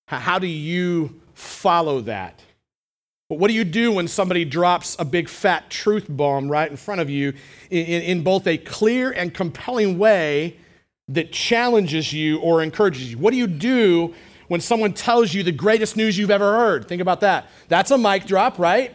How 0.06 0.38
do 0.38 0.46
you 0.46 1.20
follow 1.32 2.02
that? 2.02 2.42
But 3.28 3.38
what 3.38 3.48
do 3.48 3.54
you 3.54 3.64
do 3.64 3.92
when 3.92 4.08
somebody 4.08 4.46
drops 4.46 4.96
a 4.98 5.04
big 5.04 5.28
fat 5.28 5.68
truth 5.68 6.06
bomb 6.08 6.50
right 6.50 6.70
in 6.70 6.78
front 6.78 7.02
of 7.02 7.10
you 7.10 7.34
in, 7.70 8.02
in, 8.02 8.22
both 8.22 8.46
a 8.46 8.56
clear 8.56 9.10
and 9.10 9.34
compelling 9.34 9.98
way 9.98 10.56
that 11.08 11.30
challenges 11.30 12.10
you 12.10 12.38
or 12.40 12.62
encourages 12.62 13.10
you? 13.10 13.18
What 13.18 13.32
do 13.32 13.36
you 13.36 13.46
do 13.46 14.14
when 14.48 14.62
someone 14.62 14.94
tells 14.94 15.34
you 15.34 15.42
the 15.42 15.52
greatest 15.52 15.94
news 15.94 16.16
you've 16.16 16.30
ever 16.30 16.56
heard? 16.56 16.88
Think 16.88 17.02
about 17.02 17.20
that. 17.20 17.48
That's 17.68 17.90
a 17.90 17.98
mic 17.98 18.24
drop, 18.24 18.58
right? 18.58 18.94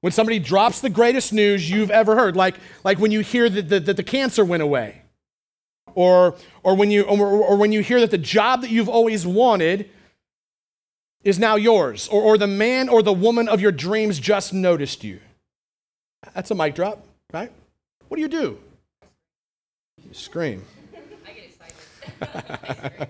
When 0.00 0.12
somebody 0.12 0.38
drops 0.38 0.80
the 0.80 0.90
greatest 0.90 1.34
news 1.34 1.70
you've 1.70 1.90
ever 1.90 2.14
heard, 2.16 2.36
like, 2.36 2.54
like 2.84 2.98
when 2.98 3.10
you 3.10 3.20
hear 3.20 3.50
that 3.50 3.68
the, 3.68 3.80
that 3.80 3.96
the 3.98 4.02
cancer 4.02 4.46
went 4.46 4.62
away, 4.62 5.02
or, 5.94 6.36
or, 6.62 6.74
when 6.74 6.90
you, 6.90 7.02
or, 7.02 7.26
or 7.26 7.56
when 7.56 7.70
you 7.70 7.80
hear 7.80 8.00
that 8.00 8.10
the 8.10 8.18
job 8.18 8.62
that 8.62 8.70
you've 8.70 8.88
always 8.88 9.26
wanted 9.26 9.90
is 11.24 11.38
now 11.38 11.56
yours, 11.56 12.06
or, 12.08 12.22
or 12.22 12.38
the 12.38 12.46
man 12.46 12.88
or 12.88 13.02
the 13.02 13.12
woman 13.12 13.48
of 13.48 13.60
your 13.60 13.72
dreams 13.72 14.18
just 14.20 14.52
noticed 14.52 15.02
you. 15.02 15.18
That's 16.34 16.50
a 16.50 16.54
mic 16.54 16.74
drop, 16.74 17.04
right? 17.32 17.50
What 18.08 18.16
do 18.16 18.22
you 18.22 18.28
do? 18.28 18.58
You 20.06 20.14
scream. 20.14 20.64
I 21.26 21.32
get 21.32 21.44
excited. 22.70 23.08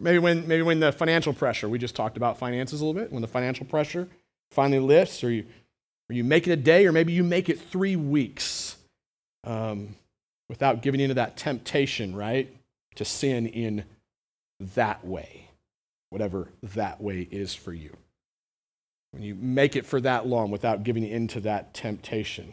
maybe 0.00 0.18
when 0.18 0.48
maybe 0.48 0.62
when 0.62 0.80
the 0.80 0.90
financial 0.90 1.34
pressure, 1.34 1.68
we 1.68 1.78
just 1.78 1.94
talked 1.94 2.16
about 2.16 2.38
finances 2.38 2.80
a 2.80 2.84
little 2.84 3.00
bit, 3.00 3.12
when 3.12 3.22
the 3.22 3.28
financial 3.28 3.66
pressure 3.66 4.08
finally 4.50 4.80
lifts, 4.80 5.22
or 5.22 5.30
you 5.30 5.44
or 6.10 6.14
you 6.14 6.24
make 6.24 6.48
it 6.48 6.52
a 6.52 6.56
day, 6.56 6.86
or 6.86 6.92
maybe 6.92 7.12
you 7.12 7.22
make 7.22 7.50
it 7.50 7.60
three 7.60 7.96
weeks 7.96 8.76
um, 9.44 9.94
without 10.48 10.80
giving 10.80 11.00
into 11.00 11.14
that 11.14 11.36
temptation, 11.36 12.16
right? 12.16 12.50
To 12.96 13.04
sin 13.04 13.46
in 13.46 13.84
that 14.60 15.04
way 15.04 15.47
whatever 16.10 16.48
that 16.62 17.00
way 17.00 17.28
is 17.30 17.54
for 17.54 17.72
you. 17.72 17.96
When 19.12 19.22
you 19.22 19.34
make 19.34 19.76
it 19.76 19.86
for 19.86 20.00
that 20.02 20.26
long 20.26 20.50
without 20.50 20.82
giving 20.82 21.04
in 21.04 21.28
to 21.28 21.40
that 21.40 21.74
temptation. 21.74 22.52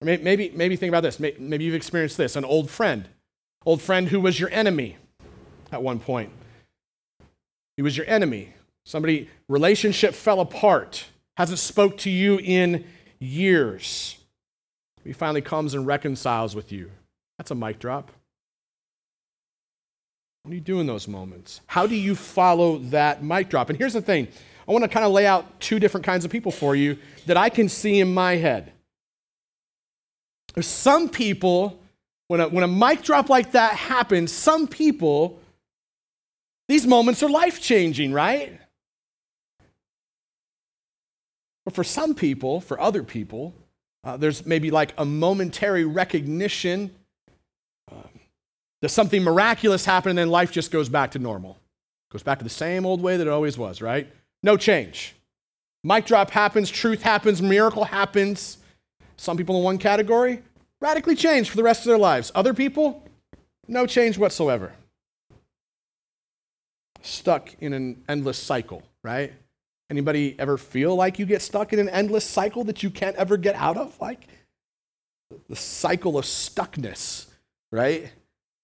maybe, 0.00 0.50
maybe 0.54 0.76
think 0.76 0.88
about 0.88 1.02
this. 1.02 1.20
Maybe 1.20 1.64
you've 1.64 1.74
experienced 1.74 2.16
this 2.16 2.36
an 2.36 2.44
old 2.44 2.70
friend, 2.70 3.08
old 3.64 3.82
friend 3.82 4.08
who 4.08 4.20
was 4.20 4.40
your 4.40 4.50
enemy 4.50 4.96
at 5.72 5.82
one 5.82 6.00
point. 6.00 6.30
He 7.76 7.82
was 7.82 7.96
your 7.96 8.06
enemy. 8.06 8.54
Somebody, 8.86 9.28
relationship 9.48 10.14
fell 10.14 10.40
apart, 10.40 11.06
hasn't 11.36 11.58
spoke 11.58 11.98
to 11.98 12.10
you 12.10 12.38
in 12.38 12.84
years. 13.18 14.16
He 15.04 15.12
finally 15.12 15.42
comes 15.42 15.74
and 15.74 15.86
reconciles 15.86 16.54
with 16.54 16.72
you. 16.72 16.90
That's 17.38 17.50
a 17.50 17.54
mic 17.54 17.78
drop. 17.78 18.10
What 20.46 20.50
do 20.50 20.54
you 20.58 20.62
do 20.62 20.78
in 20.78 20.86
those 20.86 21.08
moments? 21.08 21.60
How 21.66 21.88
do 21.88 21.96
you 21.96 22.14
follow 22.14 22.78
that 22.78 23.20
mic 23.20 23.48
drop? 23.48 23.68
And 23.68 23.76
here's 23.76 23.94
the 23.94 24.00
thing 24.00 24.28
I 24.68 24.70
want 24.70 24.84
to 24.84 24.88
kind 24.88 25.04
of 25.04 25.10
lay 25.10 25.26
out 25.26 25.58
two 25.58 25.80
different 25.80 26.06
kinds 26.06 26.24
of 26.24 26.30
people 26.30 26.52
for 26.52 26.76
you 26.76 26.98
that 27.26 27.36
I 27.36 27.48
can 27.48 27.68
see 27.68 27.98
in 27.98 28.14
my 28.14 28.36
head. 28.36 28.72
There's 30.54 30.68
some 30.68 31.08
people, 31.08 31.80
when 32.28 32.38
a, 32.38 32.48
when 32.48 32.62
a 32.62 32.68
mic 32.68 33.02
drop 33.02 33.28
like 33.28 33.50
that 33.52 33.72
happens, 33.72 34.30
some 34.30 34.68
people, 34.68 35.40
these 36.68 36.86
moments 36.86 37.24
are 37.24 37.28
life 37.28 37.60
changing, 37.60 38.12
right? 38.12 38.56
But 41.64 41.74
for 41.74 41.82
some 41.82 42.14
people, 42.14 42.60
for 42.60 42.80
other 42.80 43.02
people, 43.02 43.52
uh, 44.04 44.16
there's 44.16 44.46
maybe 44.46 44.70
like 44.70 44.94
a 44.96 45.04
momentary 45.04 45.84
recognition 45.84 46.92
does 48.82 48.92
something 48.92 49.22
miraculous 49.22 49.84
happen 49.84 50.10
and 50.10 50.18
then 50.18 50.30
life 50.30 50.52
just 50.52 50.70
goes 50.70 50.88
back 50.88 51.12
to 51.12 51.18
normal? 51.18 51.58
Goes 52.10 52.22
back 52.22 52.38
to 52.38 52.44
the 52.44 52.50
same 52.50 52.86
old 52.86 53.00
way 53.00 53.16
that 53.16 53.26
it 53.26 53.30
always 53.30 53.58
was, 53.58 53.80
right? 53.80 54.10
No 54.42 54.56
change. 54.56 55.14
Mic 55.82 56.04
drop 56.04 56.30
happens, 56.30 56.70
truth 56.70 57.02
happens, 57.02 57.40
miracle 57.40 57.84
happens. 57.84 58.58
Some 59.16 59.36
people 59.36 59.56
in 59.58 59.64
one 59.64 59.78
category, 59.78 60.42
radically 60.80 61.14
changed 61.14 61.50
for 61.50 61.56
the 61.56 61.62
rest 61.62 61.80
of 61.80 61.86
their 61.86 61.98
lives. 61.98 62.30
Other 62.34 62.52
people, 62.52 63.02
no 63.66 63.86
change 63.86 64.18
whatsoever. 64.18 64.72
Stuck 67.02 67.54
in 67.60 67.72
an 67.72 68.02
endless 68.08 68.38
cycle, 68.38 68.82
right? 69.02 69.32
Anybody 69.88 70.34
ever 70.38 70.58
feel 70.58 70.96
like 70.96 71.18
you 71.18 71.26
get 71.26 71.40
stuck 71.40 71.72
in 71.72 71.78
an 71.78 71.88
endless 71.88 72.24
cycle 72.24 72.64
that 72.64 72.82
you 72.82 72.90
can't 72.90 73.16
ever 73.16 73.36
get 73.36 73.54
out 73.54 73.76
of? 73.76 73.98
Like 74.00 74.26
the 75.48 75.56
cycle 75.56 76.18
of 76.18 76.24
stuckness, 76.24 77.26
right? 77.70 78.10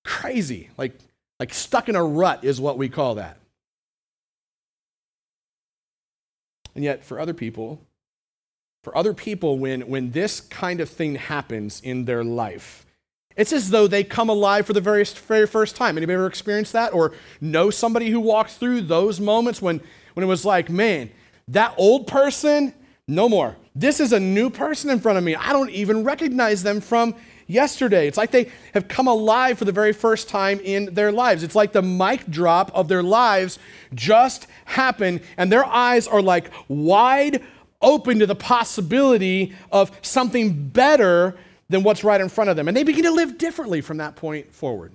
Crazy. 0.05 0.71
Like, 0.77 0.99
like 1.39 1.55
stuck 1.55 1.89
in 1.89 1.97
a 1.97 2.05
rut 2.05 2.45
is 2.45 2.61
what 2.61 2.79
we 2.79 2.89
call 2.89 3.17
that. 3.17 3.39
And 6.75 6.83
yet, 6.83 7.05
for 7.05 7.21
other 7.21 7.35
people, 7.35 7.81
for 8.83 8.97
other 8.97 9.15
people, 9.15 9.59
when, 9.59 9.83
when 9.83 10.11
this 10.11 10.41
kind 10.41 10.81
of 10.81 10.89
thing 10.89 11.17
happens 11.17 11.81
in 11.83 12.05
their 12.07 12.25
life, 12.25 12.87
it's 13.37 13.53
as 13.53 13.71
though 13.71 13.87
they 13.87 14.05
come 14.05 14.29
alive 14.29 14.67
for 14.67 14.73
the 14.73 14.81
very, 14.81 15.05
very 15.05 15.47
first 15.47 15.77
time. 15.77 15.97
Anybody 15.97 16.15
ever 16.15 16.27
experienced 16.27 16.73
that? 16.73 16.93
Or 16.93 17.13
know 17.41 17.71
somebody 17.71 18.11
who 18.11 18.21
walked 18.21 18.53
through 18.53 18.83
those 18.83 19.21
moments 19.21 19.63
when, 19.63 19.81
when 20.15 20.25
it 20.25 20.27
was 20.27 20.45
like, 20.45 20.69
man, 20.69 21.11
that 21.49 21.75
old 21.77 22.07
person, 22.07 22.75
no 23.09 23.29
more. 23.29 23.57
This 23.75 24.01
is 24.01 24.13
a 24.13 24.21
new 24.21 24.51
person 24.51 24.91
in 24.91 25.01
front 25.01 25.19
of 25.19 25.25
me. 25.25 25.35
I 25.35 25.53
don't 25.53 25.71
even 25.71 26.05
recognize 26.05 26.63
them 26.63 26.81
from 26.81 27.15
yesterday. 27.53 28.09
It's 28.09 28.17
like 28.17 28.31
they 28.31 28.51
have 28.75 28.89
come 28.89 29.07
alive 29.07 29.59
for 29.59 29.65
the 29.65 29.73
very 29.73 29.93
first 29.93 30.29
time 30.29 30.59
in 30.61 30.95
their 30.95 31.13
lives. 31.13 31.43
It's 31.43 31.55
like 31.55 31.73
the 31.73 31.83
mic 31.83 32.27
drop 32.29 32.71
of 32.75 32.89
their 32.89 33.03
lives 33.03 33.59
just 33.95 34.47
happened, 34.65 35.21
and 35.37 35.53
their 35.53 35.65
eyes 35.65 36.07
are 36.07 36.23
like 36.23 36.51
wide 36.69 37.43
open 37.81 38.19
to 38.21 38.27
the 38.27 38.35
possibility 38.35 39.55
of 39.71 39.91
something 40.03 40.69
better 40.69 41.37
than 41.69 41.83
what's 41.83 42.05
right 42.05 42.21
in 42.21 42.29
front 42.29 42.51
of 42.51 42.57
them. 42.57 42.69
And 42.69 42.77
they 42.77 42.85
begin 42.85 43.05
to 43.05 43.11
live 43.11 43.39
differently 43.39 43.81
from 43.81 43.99
that 43.99 44.17
point 44.17 44.55
forward. 44.55 44.95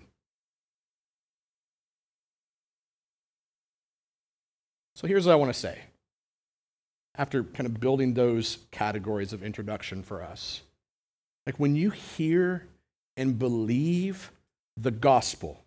So 4.95 5.05
here's 5.05 5.27
what 5.27 5.33
I 5.33 5.35
want 5.35 5.53
to 5.53 5.59
say 5.59 5.79
after 7.15 7.43
kind 7.43 7.65
of 7.65 7.79
building 7.79 8.13
those 8.13 8.59
categories 8.71 9.33
of 9.33 9.43
introduction 9.43 10.03
for 10.03 10.23
us 10.23 10.61
like 11.47 11.57
when 11.61 11.77
you 11.77 11.91
hear 11.91 12.67
and 13.15 13.39
believe 13.39 14.33
the 14.75 14.91
gospel, 14.91 15.63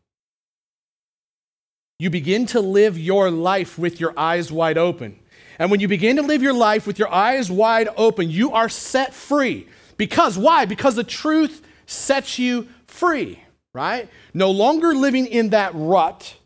you 1.98 2.10
begin 2.10 2.44
to 2.46 2.60
live 2.60 2.98
your 2.98 3.30
life 3.30 3.78
with 3.78 3.98
your 3.98 4.12
eyes 4.14 4.52
wide 4.52 4.76
open. 4.76 5.18
And 5.58 5.70
when 5.70 5.80
you 5.80 5.88
begin 5.88 6.16
to 6.16 6.22
live 6.22 6.42
your 6.42 6.52
life 6.52 6.86
with 6.86 6.98
your 6.98 7.10
eyes 7.10 7.50
wide 7.50 7.88
open, 7.96 8.28
you 8.28 8.52
are 8.52 8.68
set 8.68 9.14
free. 9.14 9.68
Because 9.96 10.36
why? 10.36 10.66
Because 10.66 10.96
the 10.96 11.04
truth 11.04 11.66
sets 11.86 12.38
you 12.38 12.68
free, 12.86 13.42
right? 13.72 14.06
No 14.34 14.50
longer 14.50 14.94
living 14.94 15.24
in 15.24 15.48
that 15.50 15.72
rut, 15.74 16.36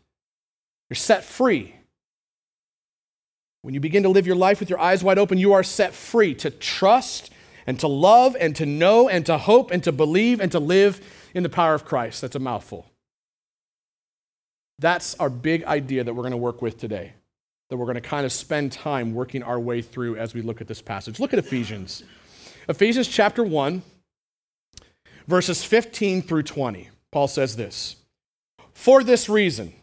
you're 0.89 0.95
set 0.95 1.25
free. 1.25 1.75
When 3.63 3.73
you 3.73 3.81
begin 3.81 4.03
to 4.03 4.09
live 4.09 4.27
your 4.27 4.37
life 4.37 4.61
with 4.61 4.69
your 4.69 4.79
eyes 4.79 5.03
wide 5.03 5.19
open, 5.19 5.37
you 5.37 5.51
are 5.51 5.63
set 5.63 5.93
free 5.93 6.35
to 6.35 6.49
trust 6.49 7.31
and 7.67 7.79
to 7.79 7.87
love 7.87 8.35
and 8.39 8.55
to 8.55 8.65
know 8.65 9.09
and 9.09 9.25
to 9.25 9.37
hope 9.37 9.71
and 9.71 9.83
to 9.83 9.91
believe 9.91 10.39
and 10.39 10.51
to 10.51 10.59
live 10.59 11.01
in 11.33 11.43
the 11.43 11.49
power 11.49 11.73
of 11.73 11.85
Christ. 11.85 12.21
That's 12.21 12.35
a 12.35 12.39
mouthful. 12.39 12.85
That's 14.79 15.15
our 15.15 15.29
big 15.29 15.63
idea 15.63 16.03
that 16.03 16.13
we're 16.13 16.23
going 16.23 16.31
to 16.31 16.37
work 16.37 16.61
with 16.61 16.77
today, 16.77 17.13
that 17.69 17.77
we're 17.77 17.85
going 17.85 17.95
to 17.95 18.01
kind 18.01 18.25
of 18.25 18.31
spend 18.31 18.71
time 18.71 19.13
working 19.13 19.41
our 19.41 19.59
way 19.59 19.81
through 19.81 20.17
as 20.17 20.33
we 20.33 20.41
look 20.41 20.61
at 20.61 20.67
this 20.67 20.81
passage. 20.81 21.19
Look 21.19 21.33
at 21.33 21.39
Ephesians. 21.39 22.03
Ephesians 22.67 23.07
chapter 23.07 23.43
1, 23.43 23.81
verses 25.27 25.63
15 25.63 26.21
through 26.21 26.43
20. 26.43 26.89
Paul 27.11 27.27
says 27.27 27.55
this 27.55 27.95
For 28.73 29.03
this 29.03 29.29
reason, 29.29 29.73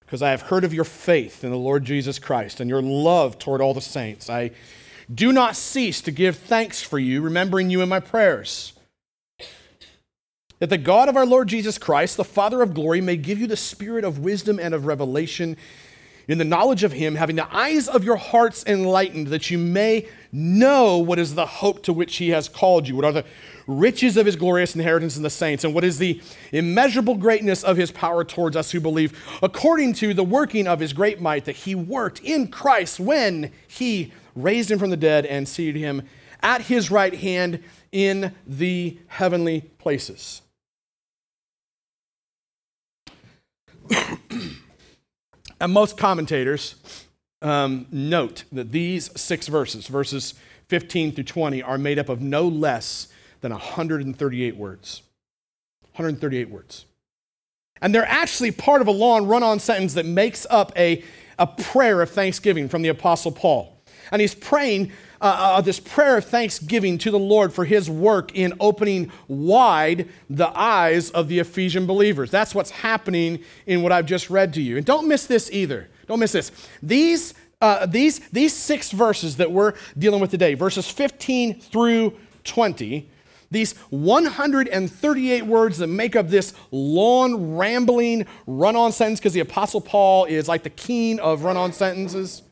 because 0.00 0.22
I 0.22 0.30
have 0.30 0.42
heard 0.42 0.64
of 0.64 0.72
your 0.72 0.84
faith 0.84 1.44
in 1.44 1.50
the 1.50 1.56
Lord 1.56 1.84
Jesus 1.84 2.18
Christ 2.18 2.60
and 2.60 2.70
your 2.70 2.82
love 2.82 3.38
toward 3.38 3.60
all 3.60 3.74
the 3.74 3.80
saints, 3.80 4.30
I 4.30 4.52
do 5.12 5.32
not 5.32 5.56
cease 5.56 6.00
to 6.02 6.10
give 6.10 6.36
thanks 6.36 6.82
for 6.82 6.98
you, 6.98 7.22
remembering 7.22 7.70
you 7.70 7.82
in 7.82 7.88
my 7.88 8.00
prayers. 8.00 8.72
That 10.58 10.70
the 10.70 10.78
God 10.78 11.08
of 11.08 11.16
our 11.16 11.26
Lord 11.26 11.48
Jesus 11.48 11.78
Christ, 11.78 12.16
the 12.16 12.24
Father 12.24 12.60
of 12.62 12.74
glory, 12.74 13.00
may 13.00 13.16
give 13.16 13.40
you 13.40 13.46
the 13.46 13.56
spirit 13.56 14.04
of 14.04 14.18
wisdom 14.18 14.60
and 14.60 14.74
of 14.74 14.86
revelation 14.86 15.56
in 16.28 16.38
the 16.38 16.44
knowledge 16.44 16.84
of 16.84 16.92
him, 16.92 17.16
having 17.16 17.34
the 17.34 17.52
eyes 17.54 17.88
of 17.88 18.04
your 18.04 18.16
hearts 18.16 18.62
enlightened, 18.66 19.28
that 19.28 19.50
you 19.50 19.58
may 19.58 20.06
know 20.30 20.98
what 20.98 21.18
is 21.18 21.34
the 21.34 21.46
hope 21.46 21.82
to 21.82 21.92
which 21.92 22.18
he 22.18 22.28
has 22.28 22.48
called 22.48 22.86
you, 22.86 22.94
what 22.94 23.04
are 23.04 23.10
the 23.12 23.24
riches 23.66 24.16
of 24.16 24.26
his 24.26 24.36
glorious 24.36 24.76
inheritance 24.76 25.16
in 25.16 25.24
the 25.24 25.30
saints, 25.30 25.64
and 25.64 25.74
what 25.74 25.82
is 25.82 25.98
the 25.98 26.20
immeasurable 26.52 27.16
greatness 27.16 27.64
of 27.64 27.76
his 27.76 27.90
power 27.90 28.22
towards 28.22 28.54
us 28.54 28.70
who 28.70 28.78
believe, 28.78 29.18
according 29.42 29.92
to 29.92 30.14
the 30.14 30.22
working 30.22 30.68
of 30.68 30.78
his 30.78 30.92
great 30.92 31.20
might 31.20 31.46
that 31.46 31.56
he 31.56 31.74
worked 31.74 32.20
in 32.20 32.46
Christ 32.46 33.00
when 33.00 33.50
he 33.66 34.12
raised 34.42 34.70
him 34.70 34.78
from 34.78 34.90
the 34.90 34.96
dead 34.96 35.26
and 35.26 35.48
seated 35.48 35.78
him 35.78 36.02
at 36.42 36.62
his 36.62 36.90
right 36.90 37.14
hand 37.14 37.62
in 37.92 38.34
the 38.46 38.98
heavenly 39.08 39.62
places 39.78 40.42
and 45.60 45.72
most 45.72 45.96
commentators 45.96 46.76
um, 47.42 47.86
note 47.90 48.44
that 48.52 48.70
these 48.72 49.10
six 49.18 49.48
verses, 49.48 49.86
verses 49.86 50.34
15 50.68 51.12
through 51.12 51.24
20, 51.24 51.62
are 51.62 51.78
made 51.78 51.98
up 51.98 52.08
of 52.08 52.20
no 52.20 52.46
less 52.46 53.08
than 53.40 53.52
138 53.52 54.56
words. 54.56 55.02
138 55.92 56.50
words. 56.50 56.84
And 57.82 57.94
they're 57.94 58.06
actually 58.06 58.50
part 58.50 58.82
of 58.82 58.88
a 58.88 58.92
long 58.92 59.26
run 59.26 59.42
on 59.42 59.58
sentence 59.58 59.94
that 59.94 60.04
makes 60.04 60.46
up 60.50 60.72
a, 60.76 61.02
a 61.38 61.46
prayer 61.46 62.02
of 62.02 62.10
thanksgiving 62.10 62.68
from 62.68 62.82
the 62.82 62.90
Apostle 62.90 63.32
Paul. 63.32 63.79
And 64.10 64.20
he's 64.20 64.34
praying 64.34 64.92
uh, 65.20 65.24
uh, 65.24 65.28
uh, 65.28 65.60
this 65.60 65.78
prayer 65.78 66.16
of 66.16 66.24
thanksgiving 66.24 66.96
to 66.98 67.10
the 67.10 67.18
Lord 67.18 67.52
for 67.52 67.66
his 67.66 67.90
work 67.90 68.34
in 68.34 68.54
opening 68.58 69.12
wide 69.28 70.08
the 70.30 70.48
eyes 70.58 71.10
of 71.10 71.28
the 71.28 71.40
Ephesian 71.40 71.86
believers. 71.86 72.30
That's 72.30 72.54
what's 72.54 72.70
happening 72.70 73.40
in 73.66 73.82
what 73.82 73.92
I've 73.92 74.06
just 74.06 74.30
read 74.30 74.54
to 74.54 74.62
you. 74.62 74.78
And 74.78 74.86
don't 74.86 75.06
miss 75.06 75.26
this 75.26 75.50
either. 75.52 75.88
Don't 76.06 76.20
miss 76.20 76.32
this. 76.32 76.50
These, 76.82 77.34
uh, 77.60 77.84
these, 77.84 78.20
these 78.30 78.54
six 78.54 78.92
verses 78.92 79.36
that 79.36 79.52
we're 79.52 79.74
dealing 79.98 80.20
with 80.20 80.30
today, 80.30 80.54
verses 80.54 80.90
15 80.90 81.60
through 81.60 82.16
20, 82.44 83.08
these 83.50 83.74
138 83.90 85.42
words 85.42 85.78
that 85.78 85.88
make 85.88 86.16
up 86.16 86.28
this 86.28 86.54
long, 86.70 87.56
rambling 87.56 88.26
run 88.46 88.74
on 88.74 88.92
sentence, 88.92 89.20
because 89.20 89.34
the 89.34 89.40
Apostle 89.40 89.80
Paul 89.80 90.24
is 90.24 90.48
like 90.48 90.62
the 90.62 90.70
king 90.70 91.20
of 91.20 91.42
run 91.42 91.56
on 91.56 91.72
sentences. 91.72 92.42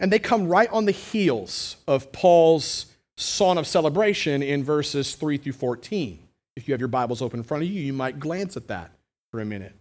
And 0.00 0.10
they 0.10 0.18
come 0.18 0.48
right 0.48 0.70
on 0.72 0.86
the 0.86 0.92
heels 0.92 1.76
of 1.86 2.10
Paul's 2.10 2.86
song 3.18 3.58
of 3.58 3.66
celebration 3.66 4.42
in 4.42 4.64
verses 4.64 5.14
3 5.14 5.36
through 5.36 5.52
14. 5.52 6.18
If 6.56 6.66
you 6.66 6.72
have 6.72 6.80
your 6.80 6.88
Bibles 6.88 7.22
open 7.22 7.38
in 7.38 7.44
front 7.44 7.62
of 7.62 7.68
you, 7.68 7.80
you 7.80 7.92
might 7.92 8.18
glance 8.18 8.56
at 8.56 8.68
that 8.68 8.92
for 9.30 9.40
a 9.40 9.44
minute. 9.44 9.74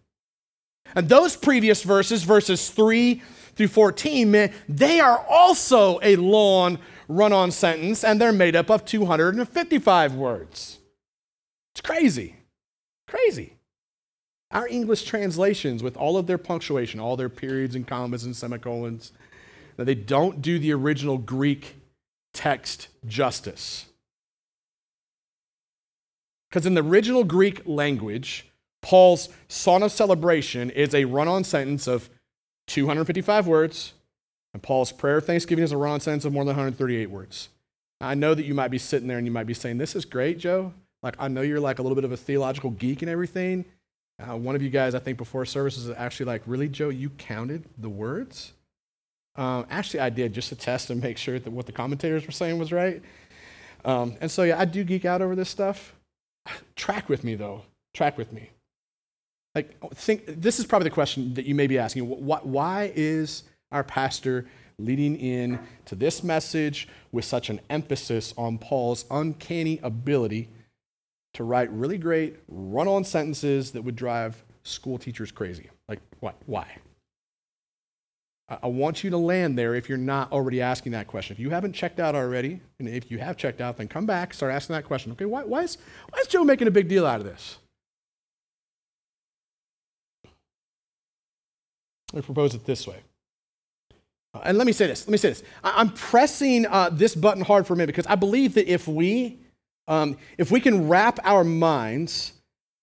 And 0.94 1.08
those 1.08 1.38
previous 1.38 1.84
verses, 1.84 2.24
verses 2.24 2.70
3 2.70 3.22
through 3.56 3.70
14, 3.70 4.30
man, 4.30 4.52
they 4.68 5.00
are 5.00 5.26
also 5.30 6.00
a 6.02 6.16
long 6.18 6.80
run 7.08 7.32
on 7.32 7.52
sentence, 7.52 8.04
and 8.04 8.20
they're 8.20 8.32
made 8.32 8.56
up 8.56 8.70
of 8.70 8.86
255 8.86 10.16
words. 10.16 10.80
It's 11.74 11.82
crazy. 11.82 12.36
Crazy. 13.08 13.54
Our 14.52 14.68
English 14.68 15.04
translations, 15.04 15.82
with 15.82 15.96
all 15.96 16.18
of 16.18 16.28
their 16.28 16.38
punctuation, 16.38 17.00
all 17.00 17.16
their 17.16 17.30
periods 17.30 17.76
and 17.76 17.88
commas 17.88 18.24
and 18.26 18.36
semicolons, 18.36 19.12
that 19.80 19.86
they 19.86 19.96
don't 19.96 20.42
do 20.42 20.60
the 20.60 20.74
original 20.74 21.18
Greek 21.18 21.78
text 22.34 22.90
justice. 23.08 23.86
Because 26.50 26.66
in 26.66 26.74
the 26.74 26.84
original 26.84 27.24
Greek 27.24 27.62
language, 27.66 28.46
Paul's 28.82 29.30
song 29.48 29.82
of 29.82 29.94
celebration 29.94 30.70
is 30.70 30.94
a 30.94 31.06
run 31.06 31.30
on 31.30 31.46
sentence 31.46 31.88
of 31.88 32.10
255 32.68 33.48
words, 33.48 33.94
and 34.54 34.62
Paul's 34.62 34.92
prayer 34.92 35.18
of 35.18 35.26
thanksgiving 35.26 35.64
is 35.64 35.72
a 35.72 35.78
run 35.78 35.94
on 35.94 36.00
sentence 36.02 36.26
of 36.26 36.34
more 36.34 36.44
than 36.44 36.58
138 36.58 37.10
words. 37.10 37.48
I 38.02 38.16
know 38.16 38.34
that 38.34 38.44
you 38.44 38.54
might 38.54 38.72
be 38.72 38.80
sitting 38.80 39.08
there 39.08 39.18
and 39.18 39.26
you 39.26 39.32
might 39.32 39.48
be 39.48 39.54
saying, 39.54 39.78
This 39.78 39.96
is 39.96 40.04
great, 40.04 40.40
Joe. 40.40 40.74
Like, 41.02 41.16
I 41.20 41.30
know 41.30 41.42
you're 41.42 41.62
like 41.62 41.80
a 41.80 41.84
little 41.84 41.96
bit 41.96 42.04
of 42.04 42.12
a 42.12 42.18
theological 42.18 42.72
geek 42.72 43.02
and 43.02 43.10
everything. 43.10 43.64
Uh, 44.20 44.36
one 44.36 44.58
of 44.58 44.62
you 44.62 44.70
guys, 44.70 44.94
I 44.94 45.00
think, 45.00 45.18
before 45.18 45.46
service 45.46 45.78
was 45.78 45.90
actually 45.96 46.26
like, 46.26 46.42
Really, 46.46 46.68
Joe, 46.68 46.90
you 46.90 47.12
counted 47.12 47.64
the 47.78 47.90
words? 47.90 48.52
Um, 49.40 49.66
actually, 49.70 50.02
I 50.02 50.10
did 50.10 50.34
just 50.34 50.50
to 50.50 50.56
test 50.56 50.90
and 50.90 51.02
make 51.02 51.18
sure 51.18 51.40
that 51.40 51.50
what 51.50 51.66
the 51.66 51.72
commentators 51.72 52.26
were 52.26 52.34
saying 52.34 52.60
was 52.60 52.74
right. 52.74 53.02
Um, 53.86 54.18
and 54.20 54.30
so, 54.30 54.44
yeah, 54.44 54.60
I 54.60 54.66
do 54.66 54.84
geek 54.84 55.06
out 55.06 55.22
over 55.22 55.34
this 55.34 55.48
stuff. 55.48 55.96
Track 56.76 57.08
with 57.08 57.24
me, 57.24 57.36
though. 57.36 57.62
Track 57.94 58.18
with 58.18 58.34
me. 58.34 58.50
Like, 59.56 59.80
think 59.96 60.24
this 60.28 60.60
is 60.60 60.66
probably 60.66 60.90
the 60.90 60.94
question 60.94 61.36
that 61.36 61.46
you 61.46 61.56
may 61.56 61.68
be 61.68 61.80
asking. 61.80 62.04
Why, 62.04 62.92
is 62.94 63.44
our 63.72 63.82
pastor 63.82 64.46
leading 64.78 65.16
in 65.16 65.58
to 65.86 65.96
this 65.96 66.22
message 66.22 66.90
with 67.14 67.24
such 67.24 67.50
an 67.50 67.62
emphasis 67.70 68.34
on 68.38 68.58
Paul's 68.58 69.06
uncanny 69.10 69.80
ability 69.82 70.50
to 71.36 71.46
write 71.46 71.72
really 71.72 71.98
great 71.98 72.36
run 72.50 72.90
on 72.90 73.06
sentences 73.06 73.72
that 73.72 73.84
would 73.84 73.96
drive 73.96 74.44
school 74.64 74.98
teachers 74.98 75.32
crazy? 75.32 75.70
Like, 75.88 76.02
what? 76.20 76.36
Why? 76.46 76.68
I 78.50 78.68
want 78.68 79.04
you 79.04 79.12
to 79.12 79.18
land 79.18 79.58
there 79.58 79.76
if 79.76 79.88
you're 79.88 79.98
not 79.98 80.32
already 80.32 80.60
asking 80.60 80.94
that 80.94 81.06
question. 81.06 81.36
If 81.36 81.40
you 81.40 81.52
haven't 81.52 81.74
checked 81.74 82.00
out 82.00 82.16
already, 82.16 82.62
and 82.80 82.90
if 82.90 83.12
you 83.12 83.20
have 83.20 83.38
checked 83.38 83.62
out, 83.62 83.78
then 83.78 83.88
come 83.88 84.08
back, 84.08 84.34
start 84.34 84.52
asking 84.52 84.74
that 84.74 84.86
question. 84.86 85.12
Okay, 85.12 85.26
why, 85.26 85.44
why, 85.44 85.62
is, 85.62 85.78
why 86.10 86.20
is 86.20 86.28
Joe 86.28 86.44
making 86.44 86.68
a 86.68 86.72
big 86.72 86.88
deal 86.88 87.06
out 87.06 87.20
of 87.20 87.28
this? 87.28 87.60
Let 92.12 92.24
me 92.24 92.26
propose 92.26 92.56
it 92.56 92.66
this 92.66 92.88
way. 92.88 92.98
Uh, 94.34 94.42
and 94.46 94.58
let 94.58 94.66
me 94.66 94.74
say 94.74 94.88
this. 94.88 95.08
Let 95.08 95.12
me 95.12 95.18
say 95.20 95.30
this. 95.30 95.44
I, 95.64 95.82
am 95.82 95.92
pressing 95.92 96.66
uh, 96.66 96.90
this 96.92 97.14
button 97.14 97.44
hard 97.44 97.68
for 97.68 97.74
a 97.74 97.78
minute 97.78 97.88
because 97.88 98.08
I 98.08 98.16
believe 98.16 98.56
that 98.56 98.72
if 98.72 98.88
we, 98.88 99.38
um, 99.88 100.18
if 100.40 100.50
we 100.50 100.60
can 100.60 100.88
wrap 100.88 101.20
our 101.24 101.44
minds 101.44 102.34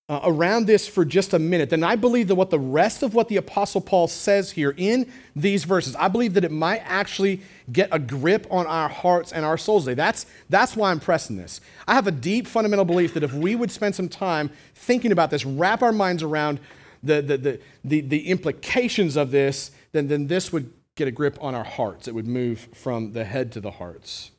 uh, 0.08 0.20
around 0.22 0.66
this 0.66 0.86
for 0.86 1.04
just 1.04 1.34
a 1.34 1.38
minute, 1.38 1.70
then 1.70 1.82
I 1.82 1.96
believe 1.96 2.28
that 2.28 2.36
what 2.36 2.50
the 2.50 2.60
rest 2.60 3.02
of 3.02 3.14
what 3.14 3.28
the 3.28 3.36
Apostle 3.38 3.80
Paul 3.80 4.06
says 4.06 4.52
here 4.52 4.72
in 4.76 5.10
these 5.34 5.64
verses, 5.64 5.96
I 5.96 6.06
believe 6.06 6.34
that 6.34 6.44
it 6.44 6.52
might 6.52 6.82
actually 6.84 7.40
get 7.72 7.88
a 7.90 7.98
grip 7.98 8.46
on 8.48 8.66
our 8.68 8.88
hearts 8.88 9.32
and 9.32 9.44
our 9.44 9.58
souls. 9.58 9.84
That's, 9.84 10.26
that's 10.48 10.76
why 10.76 10.92
I'm 10.92 11.00
pressing 11.00 11.36
this. 11.36 11.60
I 11.88 11.94
have 11.94 12.06
a 12.06 12.12
deep 12.12 12.46
fundamental 12.46 12.84
belief 12.84 13.14
that 13.14 13.24
if 13.24 13.32
we 13.32 13.56
would 13.56 13.72
spend 13.72 13.96
some 13.96 14.08
time 14.08 14.50
thinking 14.76 15.10
about 15.10 15.30
this, 15.30 15.44
wrap 15.44 15.82
our 15.82 15.92
minds 15.92 16.22
around 16.22 16.60
the, 17.02 17.20
the, 17.20 17.36
the, 17.36 17.60
the, 17.84 18.00
the 18.02 18.28
implications 18.28 19.16
of 19.16 19.32
this, 19.32 19.72
then, 19.90 20.06
then 20.06 20.28
this 20.28 20.52
would 20.52 20.72
get 20.94 21.08
a 21.08 21.10
grip 21.10 21.36
on 21.40 21.56
our 21.56 21.64
hearts. 21.64 22.06
It 22.06 22.14
would 22.14 22.28
move 22.28 22.68
from 22.74 23.12
the 23.12 23.24
head 23.24 23.50
to 23.52 23.60
the 23.60 23.72
hearts. 23.72 24.30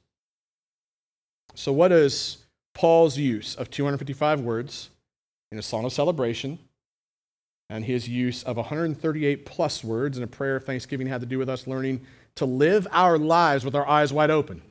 So, 1.55 1.73
what 1.73 1.91
is 1.91 2.37
Paul's 2.73 3.17
use 3.17 3.55
of 3.55 3.69
255 3.69 4.41
words? 4.41 4.89
In 5.51 5.57
a 5.57 5.61
song 5.61 5.85
of 5.85 5.93
celebration 5.93 6.59
And 7.69 7.83
his 7.85 8.07
use 8.07 8.43
of 8.43 8.57
138 8.57 9.45
plus 9.45 9.83
words 9.83 10.17
in 10.17 10.23
a 10.23 10.27
prayer 10.27 10.55
of 10.55 10.65
thanksgiving 10.65 11.07
had 11.07 11.21
to 11.21 11.27
do 11.27 11.37
with 11.37 11.49
us 11.49 11.67
learning 11.67 12.05
to 12.35 12.45
live 12.45 12.87
our 12.91 13.17
lives 13.17 13.65
with 13.65 13.75
our 13.75 13.87
eyes 13.87 14.13
wide 14.13 14.29
open. 14.29 14.61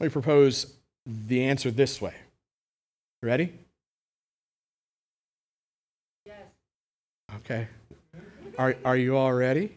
Let 0.00 0.06
me 0.06 0.10
propose 0.10 0.74
the 1.06 1.44
answer 1.44 1.70
this 1.70 2.00
way. 2.00 2.14
Ready? 3.22 3.52
Yes. 6.24 6.36
Okay. 7.36 7.68
Are, 8.58 8.74
are 8.84 8.96
you 8.96 9.16
all 9.16 9.32
ready? 9.32 9.76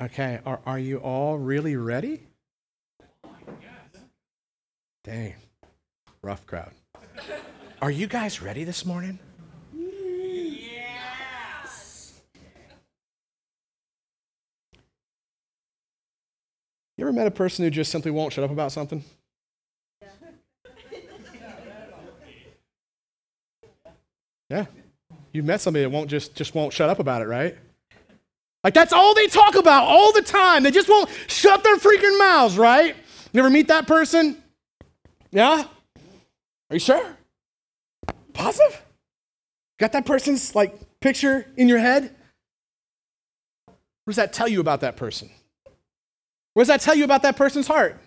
Okay. 0.00 0.40
Are, 0.44 0.60
are 0.66 0.78
you 0.78 0.98
all 0.98 1.38
really 1.38 1.76
ready? 1.76 2.22
Dang. 5.04 5.34
Rough 6.22 6.46
crowd. 6.46 6.72
Are 7.82 7.90
you 7.90 8.06
guys 8.06 8.40
ready 8.42 8.64
this 8.64 8.86
morning? 8.86 9.18
Yes. 10.54 12.20
You 16.96 17.04
ever 17.04 17.12
met 17.12 17.26
a 17.26 17.30
person 17.30 17.64
who 17.64 17.70
just 17.70 17.90
simply 17.90 18.10
won't 18.10 18.32
shut 18.32 18.44
up 18.44 18.50
about 18.50 18.72
something? 18.72 19.04
Yeah. 24.48 24.66
You've 25.32 25.46
met 25.46 25.62
somebody 25.62 25.82
that 25.82 25.90
won't 25.90 26.10
just, 26.10 26.34
just 26.34 26.54
won't 26.54 26.74
shut 26.74 26.90
up 26.90 26.98
about 26.98 27.22
it, 27.22 27.26
right? 27.26 27.56
Like 28.62 28.74
that's 28.74 28.92
all 28.92 29.14
they 29.14 29.26
talk 29.26 29.54
about 29.54 29.84
all 29.84 30.12
the 30.12 30.20
time. 30.20 30.62
They 30.62 30.70
just 30.70 30.90
won't 30.90 31.08
shut 31.26 31.64
their 31.64 31.76
freaking 31.76 32.18
mouths, 32.18 32.58
right? 32.58 32.94
You 33.32 33.40
ever 33.40 33.48
meet 33.48 33.68
that 33.68 33.86
person? 33.86 34.42
Yeah? 35.30 35.64
Are 36.72 36.76
you 36.76 36.80
sure? 36.80 37.04
Positive? 38.32 38.80
Got 39.78 39.92
that 39.92 40.06
person's 40.06 40.54
like 40.54 40.74
picture 41.00 41.46
in 41.58 41.68
your 41.68 41.78
head? 41.78 42.04
What 43.66 44.12
does 44.12 44.16
that 44.16 44.32
tell 44.32 44.48
you 44.48 44.58
about 44.60 44.80
that 44.80 44.96
person? 44.96 45.28
What 46.54 46.62
does 46.62 46.68
that 46.68 46.80
tell 46.80 46.94
you 46.94 47.04
about 47.04 47.24
that 47.24 47.36
person's 47.36 47.66
heart? 47.66 47.98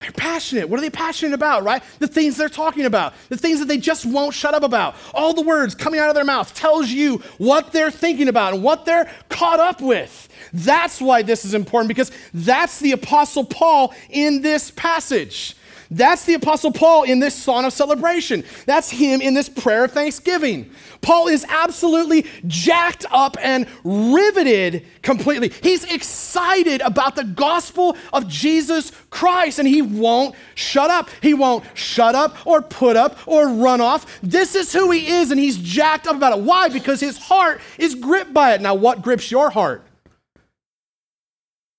They're 0.00 0.10
passionate. 0.10 0.70
What 0.70 0.78
are 0.78 0.80
they 0.80 0.88
passionate 0.88 1.34
about, 1.34 1.62
right? 1.62 1.82
The 1.98 2.06
things 2.06 2.38
they're 2.38 2.48
talking 2.48 2.86
about, 2.86 3.12
the 3.28 3.36
things 3.36 3.58
that 3.58 3.68
they 3.68 3.76
just 3.76 4.06
won't 4.06 4.32
shut 4.32 4.54
up 4.54 4.62
about. 4.62 4.94
All 5.12 5.34
the 5.34 5.42
words 5.42 5.74
coming 5.74 6.00
out 6.00 6.08
of 6.08 6.14
their 6.14 6.24
mouth 6.24 6.54
tells 6.54 6.88
you 6.88 7.18
what 7.36 7.72
they're 7.72 7.90
thinking 7.90 8.28
about 8.28 8.54
and 8.54 8.62
what 8.62 8.86
they're 8.86 9.12
caught 9.28 9.60
up 9.60 9.82
with. 9.82 10.30
That's 10.54 10.98
why 10.98 11.20
this 11.20 11.44
is 11.44 11.52
important 11.52 11.88
because 11.88 12.10
that's 12.32 12.80
the 12.80 12.92
apostle 12.92 13.44
Paul 13.44 13.92
in 14.08 14.40
this 14.40 14.70
passage. 14.70 15.56
That's 15.92 16.24
the 16.24 16.34
Apostle 16.34 16.72
Paul 16.72 17.02
in 17.02 17.18
this 17.18 17.34
song 17.34 17.64
of 17.64 17.72
celebration. 17.72 18.44
That's 18.64 18.90
him 18.90 19.20
in 19.20 19.34
this 19.34 19.48
prayer 19.48 19.84
of 19.84 19.92
thanksgiving. 19.92 20.70
Paul 21.00 21.26
is 21.26 21.44
absolutely 21.48 22.26
jacked 22.46 23.06
up 23.10 23.36
and 23.40 23.66
riveted 23.82 24.86
completely. 25.02 25.48
He's 25.62 25.82
excited 25.84 26.80
about 26.82 27.16
the 27.16 27.24
gospel 27.24 27.96
of 28.12 28.28
Jesus 28.28 28.92
Christ, 29.10 29.58
and 29.58 29.66
he 29.66 29.82
won't 29.82 30.36
shut 30.54 30.90
up. 30.90 31.10
He 31.22 31.34
won't 31.34 31.64
shut 31.74 32.14
up 32.14 32.46
or 32.46 32.62
put 32.62 32.96
up 32.96 33.18
or 33.26 33.48
run 33.48 33.80
off. 33.80 34.20
This 34.22 34.54
is 34.54 34.72
who 34.72 34.92
he 34.92 35.08
is, 35.08 35.32
and 35.32 35.40
he's 35.40 35.56
jacked 35.56 36.06
up 36.06 36.14
about 36.14 36.38
it. 36.38 36.44
Why? 36.44 36.68
Because 36.68 37.00
his 37.00 37.18
heart 37.18 37.60
is 37.78 37.96
gripped 37.96 38.32
by 38.32 38.54
it. 38.54 38.60
Now, 38.60 38.74
what 38.76 39.02
grips 39.02 39.30
your 39.30 39.50
heart? 39.50 39.84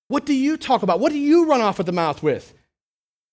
What 0.08 0.26
do 0.26 0.34
you 0.34 0.58
talk 0.58 0.82
about? 0.82 1.00
What 1.00 1.12
do 1.12 1.18
you 1.18 1.46
run 1.46 1.62
off 1.62 1.80
at 1.80 1.86
the 1.86 1.92
mouth 1.92 2.22
with? 2.22 2.52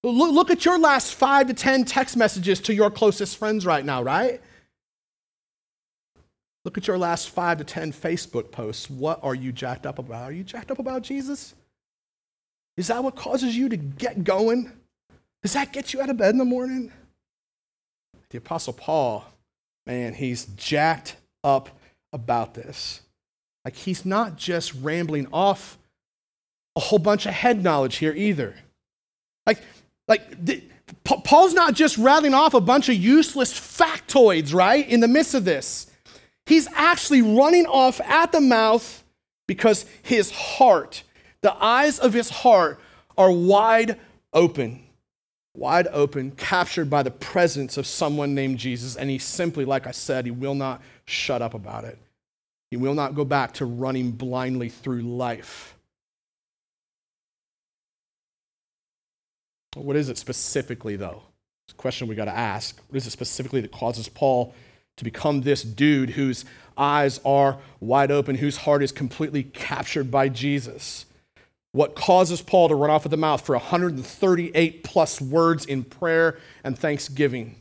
Look, 0.03 0.32
look 0.32 0.50
at 0.50 0.63
your 0.63 0.79
last 0.79 1.15
five 1.15 1.48
to 1.48 1.53
10 1.53 1.86
text 1.86 2.15
messages 2.15 2.60
to 2.62 2.74
your 2.74 2.89
closest 2.89 3.38
friends 3.38 3.65
right 3.65 3.84
now, 3.84 4.01
right? 4.01 4.41
Look 6.65 6.77
at 6.77 6.88
your 6.88 6.98
last 6.98 7.29
five 7.29 7.58
to 7.58 7.63
10 7.63 7.91
Facebook 7.91 8.51
posts. 8.51 8.89
What 8.89 9.20
are 9.24 9.36
you 9.36 9.51
jacked 9.51 9.86
up 9.86 10.00
about? 10.00 10.29
Are 10.29 10.34
you 10.34 10.44
jacked 10.44 10.72
up 10.72 10.79
about 10.79 11.01
Jesus? 11.01 11.53
Is 12.77 12.88
that 12.88 13.03
what 13.03 13.15
causes 13.15 13.58
you 13.58 13.70
to 13.70 13.77
get 13.77 14.24
going? 14.24 14.72
Does 15.41 15.53
that 15.53 15.74
get 15.74 15.94
you 15.94 16.01
out 16.01 16.10
of 16.10 16.18
bed 16.18 16.32
in 16.32 16.38
the 16.38 16.46
morning? 16.46 16.91
The 18.29 18.38
Apostle 18.38 18.74
Paul, 18.74 19.25
man, 19.86 20.13
he's 20.13 20.46
jacked 20.46 21.15
up 21.44 21.70
about 22.13 22.53
this. 22.53 23.01
Like 23.65 23.75
he's 23.75 24.06
not 24.06 24.38
just 24.38 24.74
rambling 24.75 25.27
off 25.34 25.77
a 26.75 26.79
whole 26.79 27.00
bunch 27.00 27.25
of 27.25 27.34
head 27.34 27.63
knowledge 27.63 27.98
here 27.98 28.13
either. 28.13 28.56
Like 29.46 29.62
like, 30.10 30.44
the, 30.44 30.62
Paul's 31.04 31.54
not 31.54 31.75
just 31.75 31.98
rattling 31.98 32.34
off 32.34 32.54
a 32.54 32.60
bunch 32.60 32.89
of 32.89 32.96
useless 32.96 33.54
factoids, 33.54 34.54
right, 34.54 34.88
in 34.88 35.00
the 35.00 35.08
midst 35.08 35.36
of 35.36 35.46
this. 35.46 35.89
He's 36.46 36.68
actually 36.74 37.22
running 37.22 37.68
off 37.68 38.01
at 38.01 38.32
the 38.32 38.42
mouth 38.42 39.04
because 39.48 39.86
his 40.01 40.32
heart, 40.32 41.04
the 41.42 41.54
eyes 41.63 42.00
of 42.00 42.13
his 42.13 42.30
heart, 42.30 42.80
are 43.18 43.32
wide 43.32 44.00
open. 44.34 44.84
Wide 45.56 45.88
open, 45.92 46.32
captured 46.32 46.89
by 46.89 47.04
the 47.04 47.12
presence 47.12 47.78
of 47.78 47.86
someone 47.86 48.34
named 48.34 48.58
Jesus. 48.58 48.96
And 48.96 49.10
he 49.10 49.20
simply, 49.20 49.66
like 49.66 49.86
I 49.86 49.92
said, 49.92 50.25
he 50.25 50.32
will 50.32 50.56
not 50.56 50.82
shut 51.06 51.42
up 51.42 51.54
about 51.54 51.84
it. 51.84 52.00
He 52.72 52.78
will 52.78 52.94
not 52.94 53.13
go 53.13 53.25
back 53.25 53.54
to 53.56 53.66
running 53.66 54.12
blindly 54.12 54.70
through 54.70 55.01
life. 55.01 55.75
What 59.76 59.96
is 59.96 60.10
it 60.10 60.18
specifically, 60.18 60.96
though? 60.96 61.22
It's 61.68 61.74
a 61.74 61.78
question 61.78 62.08
we 62.08 62.16
got 62.16 62.26
to 62.26 62.36
ask. 62.36 62.80
What 62.90 62.98
is 62.98 63.06
it 63.06 63.12
specifically 63.12 63.62
that 63.62 63.72
causes 63.72 64.10
Paul 64.10 64.54
to 64.98 65.04
become 65.04 65.42
this 65.42 65.64
dude 65.64 66.12
whose 66.12 66.44
eyes 66.78 67.20
are 67.24 67.60
wide 67.80 68.12
open, 68.12 68.36
whose 68.36 68.58
heart 68.58 68.82
is 68.82 68.92
completely 68.92 69.44
captured 69.44 70.10
by 70.10 70.30
Jesus? 70.30 71.06
What 71.72 71.96
causes 71.96 72.42
Paul 72.42 72.70
to 72.70 72.76
run 72.76 72.90
off 72.90 73.06
at 73.06 73.12
the 73.12 73.18
mouth 73.18 73.46
for 73.46 73.54
138 73.54 74.84
plus 74.84 75.22
words 75.22 75.66
in 75.66 75.84
prayer 75.84 76.40
and 76.64 76.78
thanksgiving? 76.78 77.56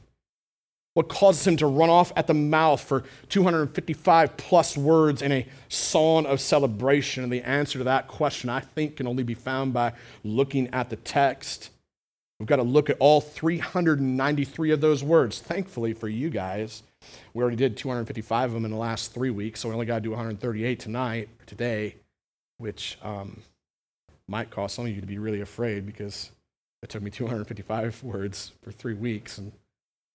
What 0.94 1.08
causes 1.08 1.46
him 1.46 1.58
to 1.58 1.66
run 1.66 1.90
off 1.90 2.10
at 2.16 2.26
the 2.26 2.34
mouth 2.34 2.80
for 2.80 3.04
255 3.28 4.36
plus 4.38 4.76
words 4.76 5.20
in 5.20 5.30
a 5.30 5.46
song 5.68 6.24
of 6.24 6.40
celebration? 6.40 7.22
And 7.22 7.32
the 7.32 7.42
answer 7.42 7.78
to 7.78 7.84
that 7.84 8.08
question, 8.08 8.48
I 8.48 8.60
think, 8.60 8.96
can 8.96 9.06
only 9.06 9.22
be 9.22 9.34
found 9.34 9.74
by 9.74 9.92
looking 10.24 10.68
at 10.68 10.88
the 10.88 10.96
text. 10.96 11.70
We've 12.38 12.46
got 12.46 12.56
to 12.56 12.62
look 12.62 12.88
at 12.88 12.96
all 13.00 13.20
393 13.20 14.70
of 14.70 14.80
those 14.80 15.02
words. 15.02 15.40
Thankfully 15.40 15.92
for 15.92 16.08
you 16.08 16.30
guys, 16.30 16.84
we 17.34 17.42
already 17.42 17.56
did 17.56 17.76
255 17.76 18.50
of 18.50 18.54
them 18.54 18.64
in 18.64 18.70
the 18.70 18.76
last 18.76 19.12
three 19.12 19.30
weeks, 19.30 19.60
so 19.60 19.68
we 19.68 19.74
only 19.74 19.86
got 19.86 19.96
to 19.96 20.00
do 20.00 20.10
138 20.10 20.78
tonight, 20.78 21.28
today, 21.46 21.96
which 22.58 22.96
um, 23.02 23.42
might 24.28 24.50
cause 24.50 24.72
some 24.72 24.86
of 24.86 24.94
you 24.94 25.00
to 25.00 25.06
be 25.06 25.18
really 25.18 25.40
afraid 25.40 25.84
because 25.84 26.30
it 26.82 26.90
took 26.90 27.02
me 27.02 27.10
255 27.10 28.02
words 28.04 28.52
for 28.62 28.70
three 28.70 28.94
weeks, 28.94 29.38
and 29.38 29.50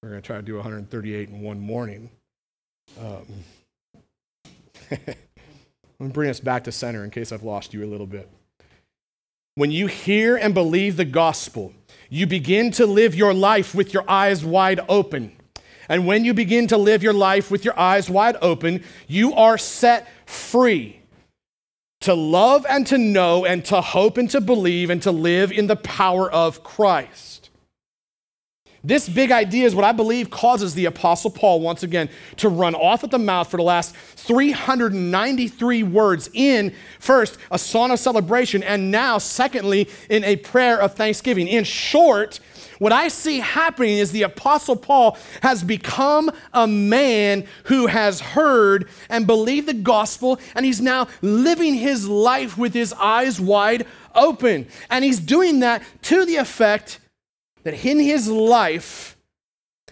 we're 0.02 0.10
going 0.10 0.22
to 0.22 0.26
try 0.26 0.38
to 0.38 0.42
do 0.42 0.56
138 0.56 1.30
in 1.30 1.42
one 1.42 1.60
morning. 1.60 2.10
Um, 3.02 3.26
let 4.92 5.18
me 6.00 6.08
bring 6.08 6.30
us 6.30 6.40
back 6.40 6.64
to 6.66 6.72
center 6.72 7.04
in 7.04 7.10
case 7.10 7.34
I've 7.34 7.44
lost 7.44 7.74
you 7.74 7.84
a 7.84 7.88
little 7.88 8.08
bit. 8.08 8.30
When 9.56 9.72
you 9.72 9.88
hear 9.88 10.38
and 10.38 10.54
believe 10.54 10.98
the 10.98 11.06
gospel, 11.06 11.74
you 12.14 12.28
begin 12.28 12.70
to 12.70 12.86
live 12.86 13.16
your 13.16 13.34
life 13.34 13.74
with 13.74 13.92
your 13.92 14.08
eyes 14.08 14.46
wide 14.46 14.80
open. 14.88 15.36
And 15.90 16.06
when 16.06 16.24
you 16.24 16.36
begin 16.36 16.68
to 16.68 16.78
live 16.78 17.02
your 17.02 17.12
life 17.12 17.50
with 17.50 17.66
your 17.66 17.78
eyes 17.78 18.08
wide 18.08 18.38
open, 18.40 18.84
you 19.08 19.34
are 19.34 19.58
set 19.58 20.08
free 20.28 21.02
to 22.02 22.14
love 22.14 22.68
and 22.70 22.86
to 22.86 23.00
know 23.00 23.46
and 23.46 23.66
to 23.66 23.82
hope 23.82 24.20
and 24.20 24.30
to 24.30 24.42
believe 24.42 24.92
and 24.92 25.02
to 25.02 25.12
live 25.12 25.52
in 25.52 25.66
the 25.66 25.76
power 25.76 26.32
of 26.32 26.64
Christ. 26.64 27.43
This 28.86 29.08
big 29.08 29.32
idea 29.32 29.66
is 29.66 29.74
what 29.74 29.86
I 29.86 29.94
believe 29.94 30.30
causes 30.30 30.74
the 30.74 30.86
Apostle 30.86 31.32
Paul, 31.32 31.62
once 31.62 31.84
again, 31.84 32.10
to 32.36 32.50
run 32.50 32.76
off 32.76 33.06
at 33.06 33.12
the 33.12 33.18
mouth 33.18 33.50
for 33.50 33.56
the 33.56 33.64
last 33.64 33.96
393 33.96 35.84
words 35.84 36.30
in, 36.34 36.74
first, 37.00 37.38
a 37.50 37.58
song 37.58 37.92
of 37.92 38.00
celebration, 38.00 38.62
and 38.62 38.92
now, 38.92 39.20
secondly, 39.20 39.90
in 40.10 40.26
a 40.26 40.36
prayer 40.36 40.82
of 40.82 40.96
thanksgiving. 40.96 41.48
In 41.48 41.64
short, 41.64 42.42
what 42.80 42.92
I 42.92 43.08
see 43.08 43.40
happening 43.40 44.00
is 44.00 44.12
the 44.12 44.24
Apostle 44.24 44.76
Paul 44.76 45.18
has 45.42 45.64
become 45.64 46.30
a 46.54 46.68
man 46.68 47.48
who 47.66 47.88
has 47.88 48.20
heard 48.20 48.90
and 49.10 49.26
believed 49.26 49.70
the 49.70 49.74
gospel, 49.74 50.42
and 50.56 50.66
he's 50.66 50.82
now 50.82 51.08
living 51.22 51.76
his 51.76 52.10
life 52.10 52.58
with 52.58 52.74
his 52.74 52.92
eyes 52.92 53.40
wide 53.40 53.88
open. 54.14 54.68
And 54.90 55.06
he's 55.06 55.20
doing 55.20 55.62
that 55.62 55.84
to 56.02 56.26
the 56.26 56.36
effect 56.36 57.00
that 57.64 57.86
in 57.86 58.00
his 58.00 58.28
life 58.28 59.18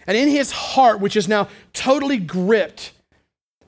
and 0.08 0.18
in 0.18 0.30
his 0.30 0.52
heart, 0.52 1.00
which 1.00 1.16
is 1.16 1.28
now 1.28 1.48
totally 1.74 2.18
gripped 2.18 2.92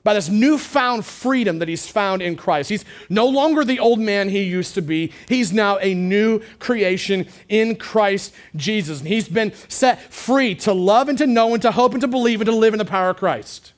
by 0.04 0.12
this 0.12 0.28
newfound 0.28 1.04
freedom 1.04 1.58
that 1.58 1.68
he's 1.68 1.88
found 1.88 2.20
in 2.20 2.36
Christ. 2.36 2.68
He's 2.68 2.84
no 3.08 3.26
longer 3.26 3.64
the 3.64 3.80
old 3.80 3.98
man 3.98 4.28
he 4.28 4.42
used 4.42 4.74
to 4.74 4.82
be. 4.82 5.12
He's 5.28 5.50
now 5.50 5.78
a 5.78 5.94
new 5.94 6.40
creation 6.58 7.26
in 7.48 7.76
Christ 7.76 8.34
Jesus. 8.54 8.98
And 9.00 9.08
he's 9.08 9.28
been 9.28 9.54
set 9.68 10.12
free 10.12 10.54
to 10.56 10.74
love 10.74 11.08
and 11.08 11.16
to 11.18 11.26
know 11.26 11.54
and 11.54 11.62
to 11.62 11.72
hope 11.72 11.92
and 11.92 12.02
to 12.02 12.08
believe 12.08 12.42
and 12.42 12.46
to 12.46 12.54
live 12.54 12.74
in 12.74 12.78
the 12.78 12.84
power 12.84 13.10
of 13.10 13.16
Christ. 13.16 13.72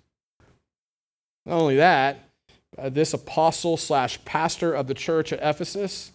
Not 1.47 1.61
only 1.61 1.76
that, 1.76 2.18
uh, 2.76 2.88
this 2.88 3.14
apostle 3.14 3.76
slash 3.76 4.23
pastor 4.25 4.75
of 4.75 4.88
the 4.88 4.95
church 4.95 5.33
at 5.33 5.38
Ephesus, 5.40 6.11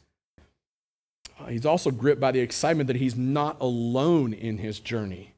he's 1.50 1.66
also 1.66 1.92
gripped 1.92 2.22
by 2.22 2.32
the 2.32 2.40
excitement 2.40 2.88
that 2.88 2.96
he's 2.96 3.16
not 3.16 3.58
alone 3.60 4.34
in 4.34 4.58
his 4.58 4.80
journey. 4.80 5.34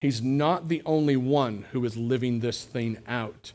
He's 0.00 0.22
not 0.22 0.68
the 0.68 0.82
only 0.84 1.16
one 1.16 1.66
who 1.72 1.84
is 1.84 1.96
living 1.96 2.40
this 2.40 2.64
thing 2.64 2.98
out. 3.06 3.52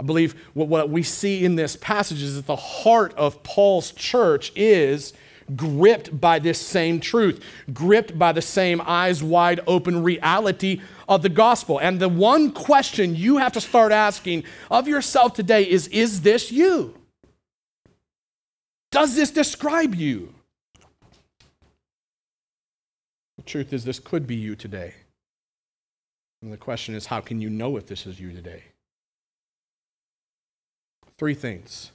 I 0.00 0.04
believe 0.04 0.34
what, 0.54 0.68
what 0.68 0.90
we 0.90 1.02
see 1.02 1.44
in 1.44 1.54
this 1.54 1.76
passage 1.76 2.22
is 2.22 2.34
that 2.34 2.46
the 2.46 2.56
heart 2.56 3.14
of 3.14 3.42
Paul's 3.44 3.92
church 3.92 4.52
is 4.56 5.12
gripped 5.54 6.20
by 6.20 6.38
this 6.38 6.60
same 6.60 6.98
truth, 6.98 7.44
gripped 7.72 8.18
by 8.18 8.32
the 8.32 8.42
same 8.42 8.80
eyes 8.84 9.22
wide 9.22 9.60
open 9.66 10.02
reality 10.02 10.80
of 11.08 11.22
the 11.22 11.28
gospel. 11.28 11.78
And 11.78 12.00
the 12.00 12.08
one 12.08 12.50
question 12.50 13.14
you 13.14 13.38
have 13.38 13.52
to 13.52 13.60
start 13.60 13.92
asking 13.92 14.44
of 14.70 14.88
yourself 14.88 15.34
today 15.34 15.62
is 15.68 15.86
Is 15.88 16.22
this 16.22 16.50
you? 16.50 16.94
Does 18.90 19.14
this 19.14 19.30
describe 19.30 19.94
you? 19.94 20.34
The 23.44 23.50
truth 23.50 23.72
is, 23.72 23.84
this 23.84 23.98
could 23.98 24.26
be 24.26 24.36
you 24.36 24.54
today. 24.54 24.94
And 26.42 26.52
the 26.52 26.56
question 26.56 26.94
is, 26.94 27.06
how 27.06 27.20
can 27.20 27.40
you 27.40 27.50
know 27.50 27.76
if 27.76 27.86
this 27.86 28.06
is 28.06 28.20
you 28.20 28.32
today? 28.32 28.62
Three 31.18 31.34
things 31.34 31.90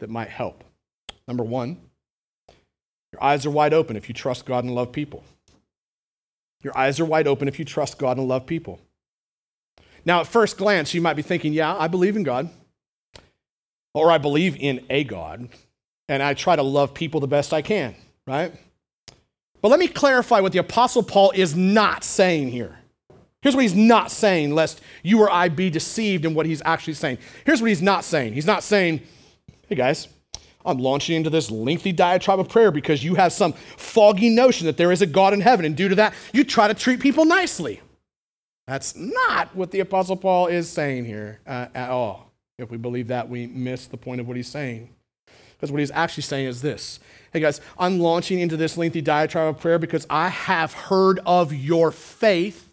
that 0.00 0.10
might 0.10 0.28
help. 0.28 0.62
Number 1.26 1.42
one, 1.42 1.80
your 3.12 3.22
eyes 3.22 3.46
are 3.46 3.50
wide 3.50 3.72
open 3.72 3.96
if 3.96 4.08
you 4.08 4.14
trust 4.14 4.44
God 4.44 4.64
and 4.64 4.74
love 4.74 4.92
people. 4.92 5.24
Your 6.62 6.76
eyes 6.76 7.00
are 7.00 7.04
wide 7.06 7.26
open 7.26 7.48
if 7.48 7.58
you 7.58 7.64
trust 7.64 7.98
God 7.98 8.18
and 8.18 8.28
love 8.28 8.44
people. 8.44 8.78
Now, 10.04 10.20
at 10.20 10.26
first 10.26 10.58
glance, 10.58 10.92
you 10.92 11.00
might 11.00 11.14
be 11.14 11.22
thinking, 11.22 11.54
yeah, 11.54 11.74
I 11.78 11.88
believe 11.88 12.14
in 12.14 12.24
God, 12.24 12.50
or 13.94 14.10
I 14.10 14.18
believe 14.18 14.54
in 14.56 14.84
a 14.90 15.02
God, 15.04 15.48
and 16.10 16.22
I 16.22 16.34
try 16.34 16.56
to 16.56 16.62
love 16.62 16.92
people 16.92 17.20
the 17.20 17.26
best 17.26 17.54
I 17.54 17.62
can, 17.62 17.94
right? 18.26 18.52
But 19.64 19.70
let 19.70 19.80
me 19.80 19.88
clarify 19.88 20.40
what 20.40 20.52
the 20.52 20.58
Apostle 20.58 21.02
Paul 21.02 21.32
is 21.34 21.56
not 21.56 22.04
saying 22.04 22.50
here. 22.50 22.80
Here's 23.40 23.54
what 23.56 23.62
he's 23.62 23.74
not 23.74 24.10
saying, 24.10 24.54
lest 24.54 24.82
you 25.02 25.22
or 25.22 25.30
I 25.32 25.48
be 25.48 25.70
deceived 25.70 26.26
in 26.26 26.34
what 26.34 26.44
he's 26.44 26.60
actually 26.66 26.92
saying. 26.92 27.16
Here's 27.46 27.62
what 27.62 27.68
he's 27.68 27.80
not 27.80 28.04
saying. 28.04 28.34
He's 28.34 28.44
not 28.44 28.62
saying, 28.62 29.00
hey 29.66 29.74
guys, 29.74 30.08
I'm 30.66 30.76
launching 30.76 31.16
into 31.16 31.30
this 31.30 31.50
lengthy 31.50 31.92
diatribe 31.92 32.40
of 32.40 32.50
prayer 32.50 32.70
because 32.70 33.02
you 33.02 33.14
have 33.14 33.32
some 33.32 33.54
foggy 33.54 34.28
notion 34.28 34.66
that 34.66 34.76
there 34.76 34.92
is 34.92 35.00
a 35.00 35.06
God 35.06 35.32
in 35.32 35.40
heaven, 35.40 35.64
and 35.64 35.74
due 35.74 35.88
to 35.88 35.94
that, 35.94 36.12
you 36.34 36.44
try 36.44 36.68
to 36.68 36.74
treat 36.74 37.00
people 37.00 37.24
nicely. 37.24 37.80
That's 38.66 38.94
not 38.94 39.56
what 39.56 39.70
the 39.70 39.80
Apostle 39.80 40.18
Paul 40.18 40.48
is 40.48 40.68
saying 40.68 41.06
here 41.06 41.40
uh, 41.46 41.68
at 41.74 41.88
all. 41.88 42.30
If 42.58 42.70
we 42.70 42.76
believe 42.76 43.08
that, 43.08 43.30
we 43.30 43.46
miss 43.46 43.86
the 43.86 43.96
point 43.96 44.20
of 44.20 44.28
what 44.28 44.36
he's 44.36 44.46
saying. 44.46 44.90
Because 45.56 45.72
what 45.72 45.80
he's 45.80 45.90
actually 45.90 46.22
saying 46.22 46.46
is 46.46 46.62
this 46.62 47.00
Hey 47.32 47.40
guys, 47.40 47.60
I'm 47.78 47.98
launching 47.98 48.38
into 48.38 48.56
this 48.56 48.76
lengthy 48.76 49.00
diatribe 49.00 49.56
of 49.56 49.60
prayer 49.60 49.78
because 49.78 50.06
I 50.08 50.28
have 50.28 50.72
heard 50.72 51.20
of 51.26 51.52
your 51.52 51.90
faith 51.90 52.70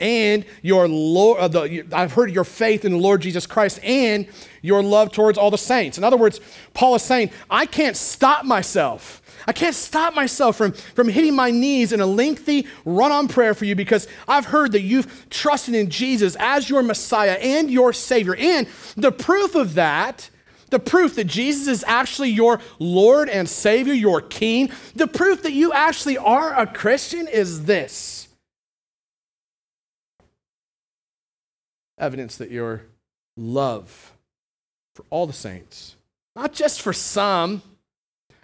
and 0.00 0.44
your 0.62 0.86
Lord, 0.88 1.40
uh, 1.40 1.48
the, 1.48 1.84
I've 1.92 2.12
heard 2.12 2.30
your 2.30 2.44
faith 2.44 2.84
in 2.84 2.92
the 2.92 2.98
Lord 2.98 3.20
Jesus 3.20 3.46
Christ 3.46 3.80
and 3.82 4.26
your 4.62 4.82
love 4.82 5.12
towards 5.12 5.36
all 5.36 5.50
the 5.50 5.58
saints. 5.58 5.98
In 5.98 6.04
other 6.04 6.16
words, 6.16 6.40
Paul 6.72 6.94
is 6.94 7.02
saying, 7.02 7.30
I 7.50 7.66
can't 7.66 7.96
stop 7.96 8.44
myself. 8.44 9.20
I 9.46 9.52
can't 9.52 9.74
stop 9.74 10.14
myself 10.14 10.56
from, 10.56 10.72
from 10.72 11.08
hitting 11.08 11.34
my 11.34 11.50
knees 11.50 11.92
in 11.92 12.00
a 12.00 12.06
lengthy 12.06 12.66
run 12.84 13.12
on 13.12 13.28
prayer 13.28 13.54
for 13.54 13.64
you 13.64 13.74
because 13.74 14.06
I've 14.28 14.46
heard 14.46 14.72
that 14.72 14.82
you've 14.82 15.28
trusted 15.30 15.74
in 15.74 15.90
Jesus 15.90 16.36
as 16.38 16.70
your 16.70 16.82
Messiah 16.82 17.38
and 17.40 17.70
your 17.70 17.92
Savior. 17.92 18.36
And 18.36 18.68
the 18.96 19.10
proof 19.10 19.54
of 19.54 19.74
that, 19.74 20.30
the 20.70 20.78
proof 20.78 21.14
that 21.16 21.24
Jesus 21.24 21.66
is 21.68 21.84
actually 21.86 22.30
your 22.30 22.60
Lord 22.78 23.28
and 23.28 23.48
Savior, 23.48 23.94
your 23.94 24.20
King, 24.20 24.70
the 24.94 25.06
proof 25.06 25.42
that 25.42 25.52
you 25.52 25.72
actually 25.72 26.18
are 26.18 26.54
a 26.54 26.66
Christian 26.66 27.26
is 27.28 27.64
this. 27.64 28.28
Evidence 31.98 32.36
that 32.36 32.50
your 32.50 32.82
love 33.36 34.12
for 34.94 35.04
all 35.10 35.26
the 35.26 35.32
saints, 35.32 35.96
not 36.36 36.52
just 36.52 36.80
for 36.82 36.92
some, 36.92 37.62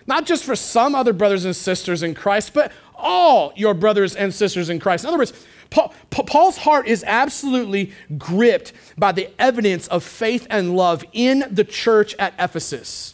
not 0.06 0.26
just 0.26 0.44
for 0.44 0.56
some 0.56 0.94
other 0.94 1.12
brothers 1.12 1.44
and 1.44 1.54
sisters 1.54 2.02
in 2.02 2.14
Christ, 2.14 2.52
but 2.54 2.72
all 2.94 3.52
your 3.56 3.74
brothers 3.74 4.14
and 4.14 4.32
sisters 4.32 4.70
in 4.70 4.78
Christ. 4.78 5.04
In 5.04 5.08
other 5.08 5.18
words, 5.18 5.32
Paul, 5.70 5.92
Paul's 6.10 6.58
heart 6.58 6.86
is 6.86 7.02
absolutely 7.04 7.92
gripped 8.16 8.72
by 8.96 9.12
the 9.12 9.28
evidence 9.38 9.88
of 9.88 10.04
faith 10.04 10.46
and 10.50 10.76
love 10.76 11.04
in 11.12 11.44
the 11.50 11.64
church 11.64 12.14
at 12.18 12.34
Ephesus. 12.38 13.13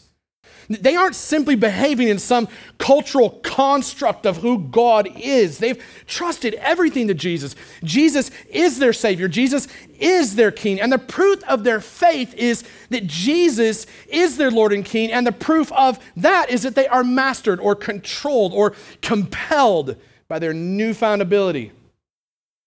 They 0.79 0.95
aren't 0.95 1.15
simply 1.15 1.55
behaving 1.55 2.07
in 2.07 2.19
some 2.19 2.47
cultural 2.77 3.29
construct 3.43 4.25
of 4.25 4.37
who 4.37 4.59
God 4.59 5.07
is. 5.17 5.57
They've 5.57 5.83
trusted 6.07 6.53
everything 6.55 7.07
to 7.07 7.13
Jesus. 7.13 7.55
Jesus 7.83 8.31
is 8.49 8.79
their 8.79 8.93
Savior, 8.93 9.27
Jesus 9.27 9.67
is 9.99 10.35
their 10.35 10.51
King. 10.51 10.79
And 10.79 10.91
the 10.91 10.97
proof 10.97 11.43
of 11.45 11.63
their 11.63 11.79
faith 11.79 12.33
is 12.35 12.63
that 12.89 13.07
Jesus 13.07 13.85
is 14.07 14.37
their 14.37 14.51
Lord 14.51 14.73
and 14.73 14.85
King. 14.85 15.11
And 15.11 15.25
the 15.25 15.31
proof 15.31 15.71
of 15.71 15.99
that 16.17 16.49
is 16.49 16.63
that 16.63 16.75
they 16.75 16.87
are 16.87 17.03
mastered 17.03 17.59
or 17.59 17.75
controlled 17.75 18.53
or 18.53 18.73
compelled 19.01 19.95
by 20.27 20.39
their 20.39 20.53
newfound 20.53 21.21
ability 21.21 21.71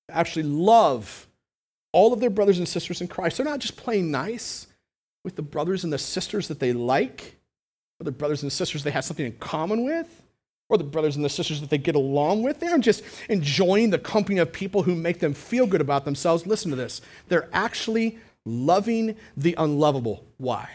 to 0.09 0.17
actually 0.17 0.45
love 0.45 1.27
all 1.93 2.12
of 2.12 2.21
their 2.21 2.31
brothers 2.31 2.59
and 2.59 2.69
sisters 2.69 3.01
in 3.01 3.09
Christ. 3.09 3.37
They're 3.37 3.47
not 3.47 3.61
just 3.61 3.77
playing 3.77 4.11
nice 4.11 4.67
with 5.25 5.37
the 5.37 5.43
brothers 5.43 5.85
and 5.85 5.93
the 5.93 5.99
sisters 5.99 6.49
that 6.49 6.61
they 6.61 6.73
like 6.73 7.37
or 8.01 8.05
the 8.05 8.13
brothers 8.13 8.43
and 8.43 8.53
sisters 8.53 8.83
they 8.83 8.91
have 8.91 9.05
something 9.05 9.27
in 9.27 9.33
common 9.39 9.85
with, 9.85 10.23
or 10.69 10.79
the 10.79 10.85
brothers 10.85 11.17
and 11.17 11.25
the 11.25 11.29
sisters 11.29 11.61
that 11.61 11.71
they 11.71 11.79
get 11.79 11.95
along 11.95 12.43
with. 12.43 12.61
They 12.61 12.69
aren't 12.69 12.85
just 12.85 13.05
enjoying 13.29 13.91
the 13.91 13.99
company 13.99 14.39
of 14.39 14.53
people 14.53 14.83
who 14.83 14.95
make 14.95 15.21
them 15.21 15.35
feel 15.35 15.67
good 15.67 15.81
about 15.81 16.05
themselves. 16.05 16.47
Listen 16.47 16.71
to 16.71 16.77
this. 16.77 17.01
They're 17.29 17.49
actually 17.53 18.19
loving 18.47 19.17
the 19.37 19.55
unlovable. 19.59 20.25
Why? 20.39 20.69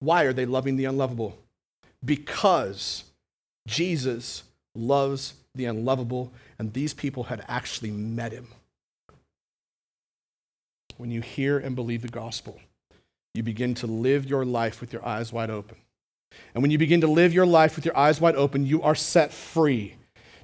Why 0.00 0.24
are 0.24 0.32
they 0.32 0.46
loving 0.46 0.76
the 0.76 0.84
unlovable? 0.86 1.38
Because 2.04 3.04
Jesus 3.66 4.44
loves 4.74 5.34
the 5.54 5.64
unlovable, 5.66 6.32
and 6.58 6.72
these 6.72 6.94
people 6.94 7.24
had 7.24 7.44
actually 7.48 7.90
met 7.90 8.32
him. 8.32 8.48
When 10.96 11.10
you 11.10 11.20
hear 11.20 11.58
and 11.58 11.74
believe 11.74 12.02
the 12.02 12.08
gospel, 12.08 12.60
you 13.34 13.42
begin 13.42 13.74
to 13.74 13.86
live 13.86 14.26
your 14.26 14.44
life 14.44 14.80
with 14.80 14.92
your 14.92 15.04
eyes 15.04 15.32
wide 15.32 15.50
open. 15.50 15.76
And 16.54 16.62
when 16.62 16.70
you 16.70 16.78
begin 16.78 17.00
to 17.02 17.06
live 17.06 17.32
your 17.32 17.46
life 17.46 17.76
with 17.76 17.84
your 17.84 17.96
eyes 17.96 18.20
wide 18.20 18.36
open, 18.36 18.66
you 18.66 18.82
are 18.82 18.94
set 18.94 19.32
free 19.32 19.96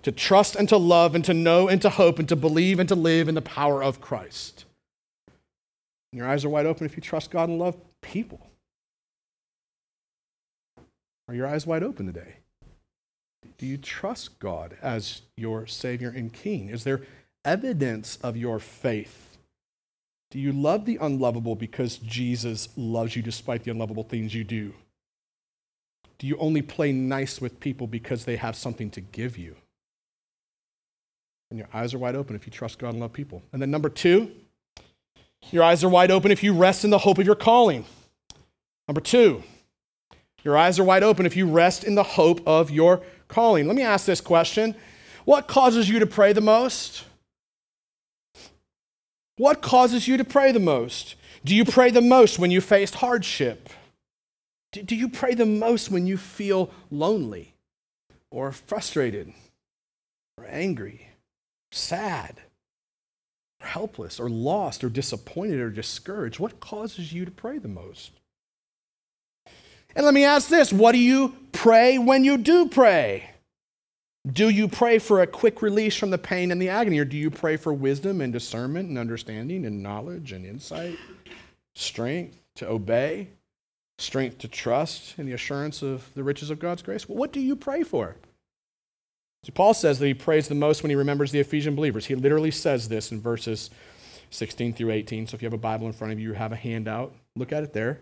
to 0.03 0.12
trust 0.12 0.55
and 0.55 0.68
to 0.68 0.77
love 0.77 1.14
and 1.14 1.25
to 1.25 1.35
know 1.35 1.68
and 1.68 1.83
to 1.83 1.90
hope 1.90 2.18
and 2.18 2.29
to 2.29 2.37
believe 2.37 2.79
and 2.79 2.88
to 2.88 2.94
live 2.94 3.29
in 3.29 3.35
the 3.35 3.42
power 3.42 3.83
of 3.83 4.01
Christ. 4.01 4.64
And 6.12 6.18
your 6.18 6.29
eyes 6.29 6.44
are 6.44 6.49
wide 6.49 6.66
open 6.66 6.87
if 6.87 6.96
you 6.96 7.03
trust 7.03 7.31
God 7.31 7.49
and 7.49 7.59
love 7.59 7.77
people. 8.03 8.46
Are 11.29 11.35
your 11.35 11.49
eyes 11.49 11.66
wide 11.66 11.83
open 11.83 12.07
today? 12.07 12.37
Do 13.59 13.66
you 13.66 13.79
trust 13.79 14.38
God 14.38 14.77
as 14.81 15.22
your 15.37 15.66
Savior 15.66 16.12
and 16.14 16.33
King? 16.33 16.68
Is 16.68 16.85
there 16.85 17.03
evidence 17.44 18.16
of 18.22 18.37
your 18.37 18.59
faith? 18.59 19.37
Do 20.31 20.38
you 20.38 20.53
love 20.53 20.85
the 20.85 20.99
unlovable 21.01 21.57
because 21.57 21.96
Jesus 21.99 22.68
loves 22.77 23.16
you 23.16 23.22
despite 23.22 23.64
the 23.64 23.70
unlovable 23.70 24.05
things 24.05 24.35
you 24.35 24.44
do? 24.44 24.75
Do 26.18 26.26
you 26.26 26.37
only 26.38 26.62
play 26.62 26.92
nice 26.92 27.40
with 27.40 27.61
people 27.61 27.87
because 27.87 28.24
they 28.24 28.37
have 28.37 28.57
something 28.57 28.90
to 28.90 29.00
give 29.00 29.37
you? 29.37 29.57
And 31.50 31.59
your 31.59 31.68
eyes 31.72 31.94
are 31.94 31.98
wide 31.98 32.16
open 32.16 32.35
if 32.35 32.46
you 32.46 32.52
trust 32.52 32.79
God 32.79 32.90
and 32.90 33.00
love 33.00 33.12
people. 33.12 33.42
And 33.52 33.61
then 33.62 33.70
number 33.70 33.88
two, 33.88 34.31
your 35.50 35.62
eyes 35.62 35.85
are 35.85 35.88
wide 35.88 36.11
open 36.11 36.33
if 36.33 36.42
you 36.42 36.52
rest 36.52 36.85
in 36.85 36.90
the 36.90 36.98
hope 36.98 37.18
of 37.18 37.26
your 37.26 37.37
calling. 37.37 37.85
Number 38.88 39.00
two, 39.00 39.42
your 40.42 40.57
eyes 40.57 40.79
are 40.79 40.85
wide 40.85 41.02
open 41.02 41.26
if 41.26 41.37
you 41.37 41.46
rest 41.46 41.85
in 41.85 41.94
the 41.94 42.02
hope 42.02 42.40
of 42.46 42.70
your 42.70 43.02
calling. 43.29 43.66
Let 43.66 43.76
me 43.76 43.83
ask 43.83 44.07
this 44.07 44.20
question 44.20 44.74
What 45.24 45.46
causes 45.46 45.88
you 45.88 45.98
to 45.98 46.07
pray 46.07 46.33
the 46.33 46.40
most? 46.40 47.05
What 49.37 49.61
causes 49.61 50.09
you 50.09 50.16
to 50.16 50.24
pray 50.24 50.50
the 50.52 50.61
most? 50.61 51.14
Do 51.44 51.55
you 51.55 51.64
pray 51.64 51.90
the 51.90 52.00
most 52.00 52.38
when 52.38 52.50
you 52.50 52.61
faced 52.61 52.96
hardship? 52.96 53.68
Do, 54.72 54.83
do 54.83 54.96
you 54.96 55.09
pray 55.09 55.35
the 55.35 55.46
most 55.46 55.90
when 55.90 56.07
you 56.07 56.16
feel 56.16 56.70
lonely 56.90 57.55
or 58.31 58.52
frustrated 58.52 59.33
or 60.38 60.46
angry, 60.46 61.09
or 61.72 61.76
sad, 61.76 62.40
or 63.62 63.66
helpless 63.66 64.20
or 64.20 64.29
lost 64.29 64.85
or 64.85 64.88
disappointed 64.88 65.61
or 65.61 65.70
discouraged? 65.70 66.38
What 66.38 66.61
causes 66.61 67.12
you 67.12 67.24
to 67.24 67.31
pray 67.31 67.59
the 67.59 67.68
most? 67.68 68.12
And 69.94 70.05
let 70.05 70.12
me 70.12 70.24
ask 70.24 70.48
this 70.48 70.72
what 70.72 70.92
do 70.92 70.98
you 70.98 71.35
pray 71.52 71.98
when 71.98 72.24
you 72.24 72.37
do 72.37 72.68
pray? 72.68 73.31
Do 74.31 74.48
you 74.48 74.66
pray 74.66 74.98
for 74.98 75.22
a 75.22 75.26
quick 75.26 75.62
release 75.62 75.96
from 75.96 76.11
the 76.11 76.18
pain 76.18 76.50
and 76.50 76.61
the 76.61 76.68
agony, 76.68 76.98
or 76.98 77.05
do 77.05 77.16
you 77.16 77.31
pray 77.31 77.57
for 77.57 77.72
wisdom 77.72 78.20
and 78.20 78.33
discernment 78.33 78.88
and 78.88 78.98
understanding 78.98 79.64
and 79.64 79.83
knowledge 79.83 80.33
and 80.33 80.44
insight? 80.44 80.98
strength 81.76 82.38
to 82.57 82.68
obey, 82.68 83.29
strength 83.98 84.38
to 84.38 84.48
trust 84.48 85.18
in 85.18 85.26
the 85.26 85.32
assurance 85.32 85.82
of 85.82 86.12
the 86.14 86.22
riches 86.22 86.50
of 86.50 86.59
God's 86.59 86.82
grace. 86.82 87.09
Well, 87.09 87.18
what 87.18 87.32
do 87.32 87.40
you 87.40 87.56
pray 87.56 87.82
for? 87.82 88.16
So 89.44 89.52
Paul 89.52 89.74
says 89.74 89.98
that 89.98 90.06
he 90.06 90.14
prays 90.14 90.48
the 90.48 90.54
most 90.54 90.82
when 90.82 90.90
he 90.90 90.96
remembers 90.96 91.30
the 91.30 91.40
Ephesian 91.40 91.74
believers. 91.76 92.06
He 92.06 92.14
literally 92.14 92.50
says 92.50 92.88
this 92.88 93.12
in 93.12 93.20
verses 93.20 93.70
16 94.30 94.74
through 94.74 94.90
18. 94.90 95.28
So 95.28 95.35
if 95.37 95.42
you 95.42 95.46
have 95.46 95.52
a 95.52 95.59
Bible 95.59 95.87
in 95.87 95.92
front 95.92 96.12
of 96.12 96.18
you, 96.18 96.28
you 96.28 96.35
have 96.35 96.52
a 96.52 96.56
handout, 96.56 97.14
look 97.37 97.52
at 97.52 97.62
it 97.62 97.72
there. 97.72 98.00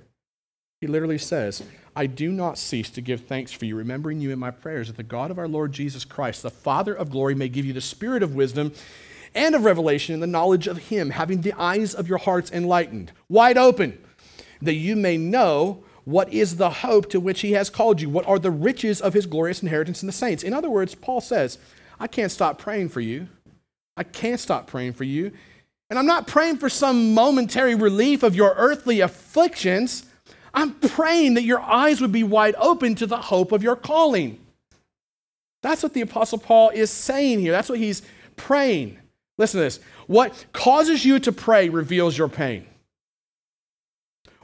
He 0.81 0.87
literally 0.87 1.19
says, 1.19 1.63
I 1.97 2.07
do 2.07 2.31
not 2.31 2.59
cease 2.59 2.91
to 2.91 3.01
give 3.01 3.23
thanks 3.23 3.53
for 3.53 3.65
you, 3.65 3.77
remembering 3.77 4.21
you 4.21 4.31
in 4.31 4.39
my 4.39 4.51
prayers, 4.51 4.89
that 4.89 4.97
the 4.97 5.03
God 5.03 5.31
of 5.31 5.39
our 5.39 5.49
Lord 5.49 5.73
Jesus 5.73 6.05
Christ, 6.05 6.43
the 6.43 6.51
Father 6.51 6.95
of 6.95 7.11
glory, 7.11 7.35
may 7.35 7.49
give 7.49 7.65
you 7.65 7.73
the 7.73 7.81
spirit 7.81 8.23
of 8.23 8.35
wisdom 8.35 8.73
and 9.35 9.55
of 9.55 9.65
revelation 9.65 10.15
and 10.15 10.23
the 10.23 10.27
knowledge 10.27 10.67
of 10.67 10.77
him, 10.77 11.11
having 11.11 11.41
the 11.41 11.55
eyes 11.55 11.95
of 11.95 12.09
your 12.09 12.19
hearts 12.19 12.51
enlightened, 12.51 13.13
wide 13.29 13.57
open, 13.57 13.99
that 14.65 14.75
you 14.75 14.97
may 14.97 15.17
know 15.17 15.85
what 16.05 16.33
is 16.33 16.57
the 16.57 16.71
hope 16.71 17.09
to 17.11 17.21
which 17.21 17.41
he 17.41 17.53
has 17.53 17.71
called 17.71 18.01
you, 18.01 18.09
what 18.09 18.27
are 18.27 18.39
the 18.39 18.51
riches 18.51 19.01
of 19.01 19.15
his 19.15 19.27
glorious 19.27 19.63
inheritance 19.63 20.03
in 20.03 20.07
the 20.07 20.13
saints. 20.13 20.43
In 20.43 20.53
other 20.53 20.69
words, 20.69 20.95
Paul 20.95 21.21
says, 21.21 21.59
I 21.99 22.07
can't 22.07 22.31
stop 22.31 22.59
praying 22.59 22.91
for 22.91 23.01
you. 23.01 23.29
I 23.97 24.03
can't 24.03 24.41
stop 24.41 24.67
praying 24.67 24.95
for 24.95 25.05
you. 25.05 25.33
And 25.91 25.99
I'm 25.99 26.07
not 26.07 26.27
praying 26.27 26.59
for 26.59 26.69
some 26.69 27.15
momentary 27.15 27.75
relief 27.75 28.23
of 28.23 28.35
your 28.35 28.55
earthly 28.57 29.01
afflictions. 29.01 30.07
I'm 30.53 30.73
praying 30.75 31.35
that 31.35 31.45
your 31.45 31.61
eyes 31.61 32.01
would 32.01 32.13
be 32.13 32.23
wide 32.23 32.55
open 32.59 32.95
to 32.97 33.07
the 33.07 33.17
hope 33.17 33.53
of 33.53 33.63
your 33.63 33.77
calling. 33.77 34.39
That's 35.63 35.83
what 35.83 35.95
the 35.95 36.01
Apostle 36.03 36.39
Paul 36.39 36.71
is 36.71 36.91
saying 36.91 37.41
here. 37.41 37.53
That's 37.53 37.69
what 37.69 37.79
he's 37.79 38.03
praying. 38.37 38.99
Listen 39.39 39.59
to 39.59 39.65
this. 39.65 39.81
What 40.07 40.45
causes 40.53 41.05
you 41.05 41.19
to 41.21 41.33
pray 41.33 41.69
reveals 41.69 42.17
your 42.17 42.29
pain. 42.29 42.67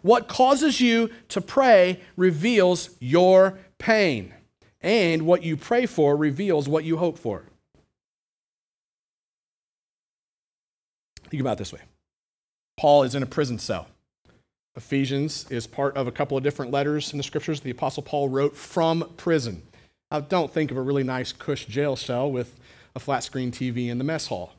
What 0.02 0.28
causes 0.28 0.80
you 0.80 1.10
to 1.28 1.40
pray 1.40 2.00
reveals 2.16 2.90
your 3.00 3.58
pain. 3.78 4.34
And 4.80 5.22
what 5.26 5.42
you 5.42 5.56
pray 5.56 5.86
for 5.86 6.16
reveals 6.16 6.68
what 6.68 6.84
you 6.84 6.96
hope 6.96 7.18
for. 7.18 7.44
Think 11.28 11.40
about 11.40 11.58
this 11.58 11.72
way 11.72 11.80
Paul 12.78 13.02
is 13.02 13.14
in 13.14 13.22
a 13.22 13.26
prison 13.26 13.58
cell. 13.58 13.88
Ephesians 14.76 15.50
is 15.50 15.66
part 15.66 15.96
of 15.96 16.06
a 16.06 16.12
couple 16.12 16.36
of 16.36 16.44
different 16.44 16.70
letters 16.70 17.12
in 17.12 17.18
the 17.18 17.24
scriptures 17.24 17.60
the 17.60 17.70
Apostle 17.70 18.02
Paul 18.02 18.28
wrote 18.28 18.56
from 18.56 19.12
prison. 19.16 19.62
Now, 20.10 20.20
don't 20.20 20.52
think 20.52 20.70
of 20.70 20.76
a 20.76 20.82
really 20.82 21.02
nice 21.04 21.32
cush 21.32 21.66
jail 21.66 21.96
cell 21.96 22.30
with 22.30 22.58
a 22.94 23.00
flat 23.00 23.22
screen 23.22 23.52
TV 23.52 23.88
in 23.88 23.98
the 23.98 24.04
mess 24.04 24.28
hall. 24.28 24.54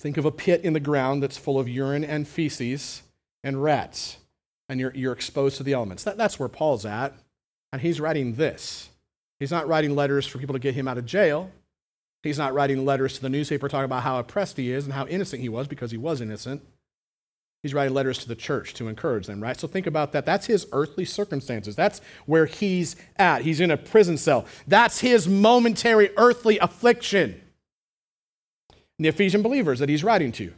Think 0.00 0.16
of 0.16 0.24
a 0.24 0.32
pit 0.32 0.62
in 0.64 0.72
the 0.72 0.80
ground 0.80 1.22
that's 1.22 1.36
full 1.36 1.58
of 1.58 1.68
urine 1.68 2.04
and 2.04 2.26
feces 2.26 3.02
and 3.44 3.62
rats, 3.62 4.16
and 4.68 4.80
you're, 4.80 4.92
you're 4.94 5.12
exposed 5.12 5.58
to 5.58 5.62
the 5.62 5.74
elements. 5.74 6.04
That, 6.04 6.16
that's 6.16 6.38
where 6.38 6.48
Paul's 6.48 6.86
at, 6.86 7.14
and 7.72 7.82
he's 7.82 8.00
writing 8.00 8.34
this. 8.34 8.88
He's 9.38 9.50
not 9.50 9.68
writing 9.68 9.94
letters 9.94 10.26
for 10.26 10.38
people 10.38 10.54
to 10.54 10.58
get 10.58 10.74
him 10.74 10.88
out 10.88 10.98
of 10.98 11.06
jail. 11.06 11.50
He's 12.22 12.38
not 12.38 12.54
writing 12.54 12.84
letters 12.84 13.14
to 13.16 13.22
the 13.22 13.28
newspaper 13.28 13.68
talking 13.68 13.84
about 13.84 14.02
how 14.02 14.18
oppressed 14.18 14.56
he 14.56 14.72
is 14.72 14.84
and 14.84 14.94
how 14.94 15.06
innocent 15.06 15.42
he 15.42 15.48
was 15.48 15.68
because 15.68 15.90
he 15.90 15.96
was 15.96 16.20
innocent. 16.20 16.62
He's 17.62 17.74
writing 17.74 17.94
letters 17.94 18.18
to 18.18 18.28
the 18.28 18.34
church 18.34 18.72
to 18.74 18.88
encourage 18.88 19.26
them, 19.26 19.42
right? 19.42 19.58
So 19.58 19.68
think 19.68 19.86
about 19.86 20.12
that. 20.12 20.24
That's 20.24 20.46
his 20.46 20.66
earthly 20.72 21.04
circumstances. 21.04 21.76
That's 21.76 22.00
where 22.24 22.46
he's 22.46 22.96
at. 23.16 23.42
He's 23.42 23.60
in 23.60 23.70
a 23.70 23.76
prison 23.76 24.16
cell. 24.16 24.46
That's 24.66 25.00
his 25.00 25.28
momentary 25.28 26.10
earthly 26.16 26.58
affliction. 26.58 27.40
The 29.00 29.08
Ephesian 29.08 29.40
believers 29.40 29.78
that 29.78 29.88
he's 29.88 30.04
writing 30.04 30.30
to. 30.32 30.52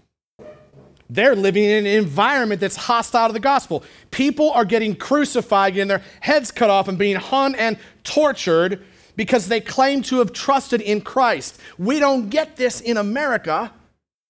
They're 1.09 1.37
living 1.37 1.63
in 1.63 1.87
an 1.87 1.99
environment 1.99 2.61
that's 2.61 2.75
hostile 2.75 3.29
to 3.29 3.33
the 3.33 3.41
gospel. 3.41 3.85
People 4.11 4.51
are 4.51 4.65
getting 4.65 4.97
crucified, 4.97 5.75
getting 5.75 5.89
their 5.89 6.03
heads 6.21 6.51
cut 6.51 6.69
off, 6.69 6.89
and 6.89 6.99
being 6.99 7.17
hung 7.17 7.55
and 7.55 7.79
tortured 8.03 8.85
because 9.15 9.47
they 9.47 9.61
claim 9.61 10.03
to 10.03 10.19
have 10.19 10.33
trusted 10.33 10.81
in 10.81 11.03
Christ. 11.03 11.61
We 11.79 12.01
don't 12.01 12.31
get 12.31 12.57
this 12.57 12.81
in 12.81 12.97
America, 12.97 13.73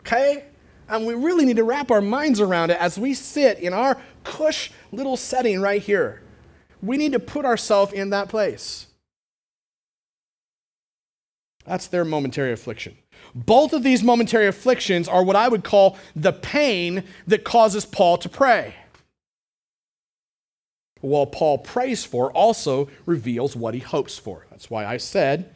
okay? 0.02 0.44
And 0.88 1.06
we 1.06 1.14
really 1.14 1.46
need 1.46 1.56
to 1.56 1.64
wrap 1.64 1.90
our 1.90 2.02
minds 2.02 2.38
around 2.38 2.70
it 2.70 2.78
as 2.78 2.98
we 2.98 3.14
sit 3.14 3.60
in 3.60 3.72
our 3.72 3.96
cush 4.24 4.72
little 4.90 5.16
setting 5.16 5.60
right 5.60 5.80
here. 5.80 6.20
We 6.82 6.98
need 6.98 7.12
to 7.12 7.20
put 7.20 7.46
ourselves 7.46 7.92
in 7.94 8.10
that 8.10 8.28
place. 8.28 8.88
That's 11.64 11.86
their 11.86 12.04
momentary 12.04 12.52
affliction. 12.52 12.98
Both 13.34 13.72
of 13.72 13.82
these 13.82 14.02
momentary 14.02 14.46
afflictions 14.46 15.08
are 15.08 15.24
what 15.24 15.36
I 15.36 15.48
would 15.48 15.64
call 15.64 15.98
the 16.14 16.32
pain 16.32 17.04
that 17.26 17.44
causes 17.44 17.86
Paul 17.86 18.18
to 18.18 18.28
pray. 18.28 18.74
What 21.00 21.32
Paul 21.32 21.58
prays 21.58 22.04
for 22.04 22.30
also 22.32 22.88
reveals 23.06 23.56
what 23.56 23.74
he 23.74 23.80
hopes 23.80 24.18
for. 24.18 24.46
That's 24.50 24.70
why 24.70 24.86
I 24.86 24.98
said 24.98 25.54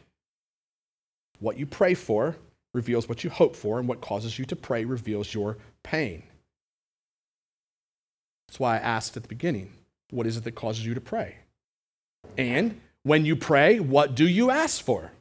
what 1.39 1.57
you 1.57 1.65
pray 1.65 1.93
for 1.93 2.35
reveals 2.73 3.07
what 3.07 3.23
you 3.23 3.29
hope 3.29 3.55
for, 3.55 3.79
and 3.79 3.87
what 3.87 4.01
causes 4.01 4.37
you 4.37 4.45
to 4.45 4.55
pray 4.55 4.85
reveals 4.85 5.33
your 5.33 5.57
pain. 5.83 6.23
That's 8.47 8.59
why 8.59 8.75
I 8.75 8.79
asked 8.79 9.17
at 9.17 9.23
the 9.23 9.29
beginning 9.29 9.73
what 10.11 10.27
is 10.27 10.37
it 10.37 10.43
that 10.45 10.55
causes 10.55 10.85
you 10.85 10.93
to 10.93 11.01
pray? 11.01 11.37
And 12.37 12.79
when 13.03 13.25
you 13.25 13.35
pray, 13.35 13.79
what 13.79 14.15
do 14.15 14.27
you 14.27 14.51
ask 14.51 14.81
for? 14.81 15.11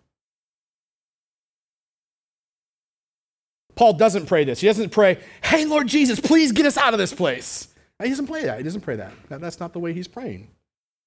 Paul 3.76 3.92
doesn't 3.92 4.26
pray 4.26 4.44
this. 4.44 4.60
He 4.60 4.66
doesn't 4.66 4.90
pray, 4.90 5.18
hey, 5.44 5.64
Lord 5.66 5.86
Jesus, 5.86 6.18
please 6.18 6.50
get 6.50 6.66
us 6.66 6.76
out 6.76 6.94
of 6.94 6.98
this 6.98 7.14
place. 7.14 7.68
He 8.02 8.08
doesn't 8.08 8.26
pray 8.26 8.44
that. 8.44 8.58
He 8.58 8.64
doesn't 8.64 8.80
pray 8.80 8.96
that. 8.96 9.12
That's 9.28 9.60
not 9.60 9.72
the 9.72 9.78
way 9.78 9.92
he's 9.92 10.08
praying. 10.08 10.48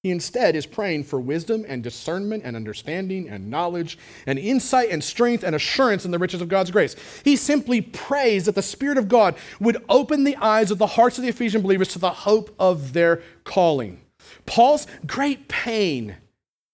He 0.02 0.10
instead 0.10 0.56
is 0.56 0.64
praying 0.64 1.04
for 1.04 1.20
wisdom 1.20 1.66
and 1.68 1.82
discernment 1.82 2.42
and 2.44 2.56
understanding 2.56 3.28
and 3.28 3.50
knowledge 3.50 3.98
and 4.26 4.38
insight 4.38 4.88
and 4.90 5.04
strength 5.04 5.44
and 5.44 5.54
assurance 5.54 6.06
in 6.06 6.10
the 6.10 6.18
riches 6.18 6.40
of 6.40 6.48
God's 6.48 6.70
grace. 6.70 6.96
He 7.22 7.36
simply 7.36 7.82
prays 7.82 8.46
that 8.46 8.54
the 8.54 8.62
Spirit 8.62 8.96
of 8.96 9.08
God 9.08 9.36
would 9.60 9.84
open 9.90 10.24
the 10.24 10.36
eyes 10.36 10.70
of 10.70 10.78
the 10.78 10.86
hearts 10.86 11.18
of 11.18 11.22
the 11.22 11.28
Ephesian 11.28 11.60
believers 11.60 11.88
to 11.88 11.98
the 11.98 12.10
hope 12.10 12.54
of 12.58 12.94
their 12.94 13.20
calling. 13.44 14.00
Paul's 14.46 14.86
great 15.06 15.48
pain 15.48 16.16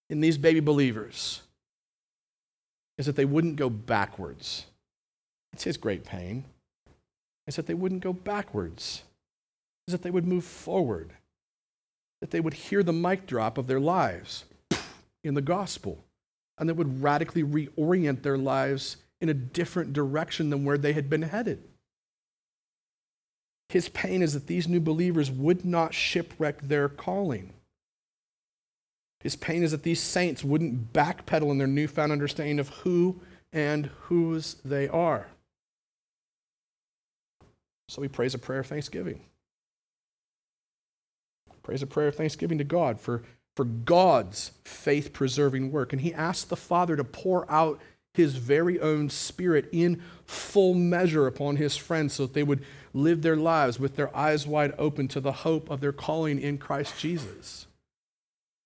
in 0.08 0.20
these 0.20 0.38
baby 0.38 0.60
believers 0.60 1.42
is 2.96 3.06
that 3.06 3.16
they 3.16 3.24
wouldn't 3.24 3.56
go 3.56 3.68
backwards. 3.68 4.66
It's 5.56 5.64
his 5.64 5.78
great 5.78 6.04
pain. 6.04 6.44
Is 7.46 7.56
that 7.56 7.66
they 7.66 7.72
wouldn't 7.72 8.02
go 8.02 8.12
backwards, 8.12 9.04
is 9.88 9.92
that 9.92 10.02
they 10.02 10.10
would 10.10 10.26
move 10.26 10.44
forward 10.44 11.14
that 12.20 12.30
they 12.30 12.40
would 12.40 12.54
hear 12.54 12.82
the 12.82 12.92
mic 12.92 13.26
drop 13.26 13.56
of 13.56 13.66
their 13.66 13.80
lives 13.80 14.44
in 15.24 15.32
the 15.34 15.40
gospel 15.40 16.04
and 16.58 16.68
that 16.68 16.74
would 16.74 17.02
radically 17.02 17.42
reorient 17.42 18.22
their 18.22 18.36
lives 18.36 18.98
in 19.20 19.30
a 19.30 19.34
different 19.34 19.92
direction 19.92 20.50
than 20.50 20.64
where 20.64 20.78
they 20.78 20.92
had 20.92 21.08
been 21.08 21.22
headed. 21.22 21.62
His 23.70 23.88
pain 23.88 24.22
is 24.22 24.34
that 24.34 24.46
these 24.46 24.68
new 24.68 24.80
believers 24.80 25.30
would 25.30 25.64
not 25.64 25.94
shipwreck 25.94 26.60
their 26.62 26.88
calling. 26.88 27.52
His 29.20 29.36
pain 29.36 29.62
is 29.62 29.70
that 29.70 29.82
these 29.82 30.00
saints 30.00 30.44
wouldn't 30.44 30.92
backpedal 30.92 31.50
in 31.50 31.58
their 31.58 31.66
newfound 31.66 32.12
understanding 32.12 32.58
of 32.58 32.68
who 32.68 33.20
and 33.52 33.86
whose 34.02 34.56
they 34.64 34.88
are. 34.88 35.28
So 37.88 38.02
he 38.02 38.08
prays 38.08 38.34
a 38.34 38.38
prayer 38.38 38.60
of 38.60 38.66
thanksgiving 38.66 39.20
prays 41.66 41.82
a 41.82 41.86
prayer 41.86 42.06
of 42.06 42.14
thanksgiving 42.14 42.58
to 42.58 42.64
God 42.64 43.00
for, 43.00 43.24
for 43.56 43.64
God's 43.64 44.52
faith 44.64 45.12
preserving 45.12 45.72
work. 45.72 45.92
And 45.92 46.00
he 46.00 46.14
asked 46.14 46.48
the 46.48 46.56
Father 46.56 46.94
to 46.94 47.02
pour 47.02 47.50
out 47.50 47.80
his 48.14 48.36
very 48.36 48.78
own 48.78 49.10
Spirit 49.10 49.68
in 49.72 50.00
full 50.24 50.74
measure 50.74 51.26
upon 51.26 51.56
his 51.56 51.76
friends 51.76 52.14
so 52.14 52.24
that 52.26 52.34
they 52.34 52.44
would 52.44 52.64
live 52.94 53.22
their 53.22 53.36
lives 53.36 53.80
with 53.80 53.96
their 53.96 54.16
eyes 54.16 54.46
wide 54.46 54.74
open 54.78 55.08
to 55.08 55.20
the 55.20 55.32
hope 55.32 55.68
of 55.68 55.80
their 55.80 55.92
calling 55.92 56.40
in 56.40 56.56
Christ 56.56 57.00
Jesus. 57.00 57.66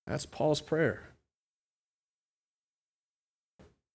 That's 0.05 0.27
Paul's 0.27 0.61
prayer. 0.61 1.09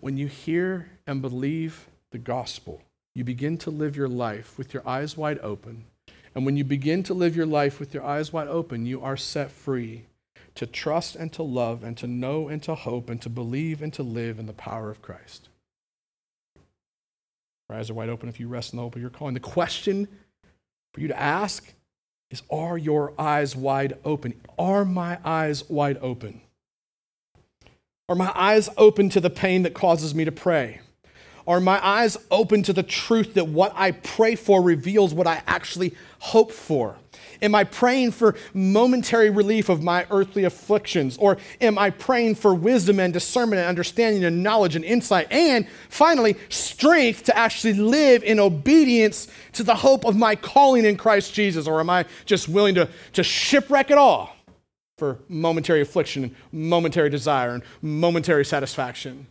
When 0.01 0.17
you 0.17 0.27
hear 0.27 0.91
and 1.07 1.23
believe 1.23 1.87
the 2.11 2.19
gospel, 2.19 2.83
you 3.17 3.25
begin 3.25 3.59
to 3.59 3.71
live 3.71 3.97
your 3.97 4.09
life 4.09 4.57
with 4.59 4.73
your 4.73 4.87
eyes 4.87 5.17
wide 5.17 5.39
open 5.41 5.85
and 6.37 6.45
when 6.45 6.59
you 6.59 6.65
begin 6.65 7.03
to 7.05 7.15
live 7.15 7.35
your 7.35 7.47
life 7.47 7.81
with 7.81 7.95
your 7.95 8.05
eyes 8.05 8.31
wide 8.31 8.49
open, 8.49 8.85
you 8.85 9.01
are 9.01 9.17
set 9.17 9.51
free 9.51 10.05
to 10.55 10.67
trust 10.67 11.17
and 11.17 11.33
to 11.33 11.43
love 11.43 11.83
and 11.83 11.97
to 11.97 12.07
know 12.07 12.49
and 12.49 12.63
to 12.65 12.75
hope 12.75 13.09
and 13.09 13.23
to 13.23 13.31
believe 13.31 13.81
and 13.81 13.91
to 13.95 14.03
live 14.03 14.39
in 14.39 14.45
the 14.45 14.53
power 14.53 14.91
of 14.91 15.01
Christ. 15.01 15.49
Your 17.71 17.79
eyes 17.79 17.89
are 17.89 17.95
wide 17.95 18.11
open 18.11 18.29
if 18.29 18.39
you 18.39 18.49
rest 18.49 18.75
in 18.75 18.77
the 18.77 18.83
hope 18.83 18.97
of 18.97 19.01
your 19.01 19.11
calling. 19.11 19.33
The 19.33 19.41
question 19.41 20.09
for 20.93 21.01
you 21.01 21.09
to 21.09 21.19
ask 21.19 21.73
is 22.31 22.43
Are 22.51 22.77
your 22.77 23.15
eyes 23.19 23.57
wide 23.57 23.97
open? 24.05 24.35
Are 24.59 24.85
my 24.85 25.19
eyes 25.25 25.67
wide 25.71 25.97
open? 26.03 26.43
Are 28.11 28.15
my 28.15 28.31
eyes 28.35 28.69
open 28.77 29.09
to 29.09 29.21
the 29.21 29.31
pain 29.31 29.63
that 29.63 29.73
causes 29.73 30.15
me 30.15 30.27
to 30.27 30.33
pray? 30.33 30.81
Are 31.47 31.61
my 31.61 31.85
eyes 31.85 32.17
open 32.31 32.63
to 32.65 32.73
the 32.73 32.83
truth 32.83 33.35
that 33.35 33.47
what 33.47 33.73
I 33.77 33.93
pray 33.93 34.35
for 34.35 34.61
reveals 34.61 35.15
what 35.15 35.29
I 35.29 35.43
actually 35.47 35.95
hope 36.19 36.51
for? 36.51 36.97
Am 37.41 37.55
I 37.55 37.65
praying 37.65 38.13
for 38.13 38.35
momentary 38.53 39.31
relief 39.31 39.69
of 39.69 39.83
my 39.83 40.07
earthly 40.11 40.45
afflictions? 40.45 41.17
Or 41.19 41.37
am 41.61 41.79
I 41.79 41.91
praying 41.91 42.37
for 42.37 42.55
wisdom 42.55 42.99
and 42.99 43.13
discernment 43.13 43.61
and 43.61 43.69
understanding 43.69 44.25
and 44.25 44.43
knowledge 44.43 44.75
and 44.75 44.85
insight? 44.85 45.31
And 45.31 45.69
finally, 45.89 46.37
strength 46.49 47.25
to 47.25 47.37
actually 47.37 47.75
live 47.75 48.25
in 48.25 48.41
obedience 48.41 49.29
to 49.53 49.63
the 49.63 49.75
hope 49.75 50.05
of 50.05 50.17
my 50.17 50.35
calling 50.35 50.85
in 50.85 50.97
Christ 50.97 51.33
Jesus? 51.33 51.69
Or 51.69 51.79
am 51.79 51.91
I 51.91 52.07
just 52.25 52.49
willing 52.49 52.75
to, 52.75 52.89
to 53.13 53.23
shipwreck 53.23 53.91
it 53.91 53.99
all 53.99 54.35
for 54.99 55.19
momentary 55.29 55.83
affliction 55.83 56.25
and 56.25 56.35
momentary 56.51 57.11
desire 57.11 57.51
and 57.51 57.63
momentary 57.83 58.45
satisfaction? 58.45 59.27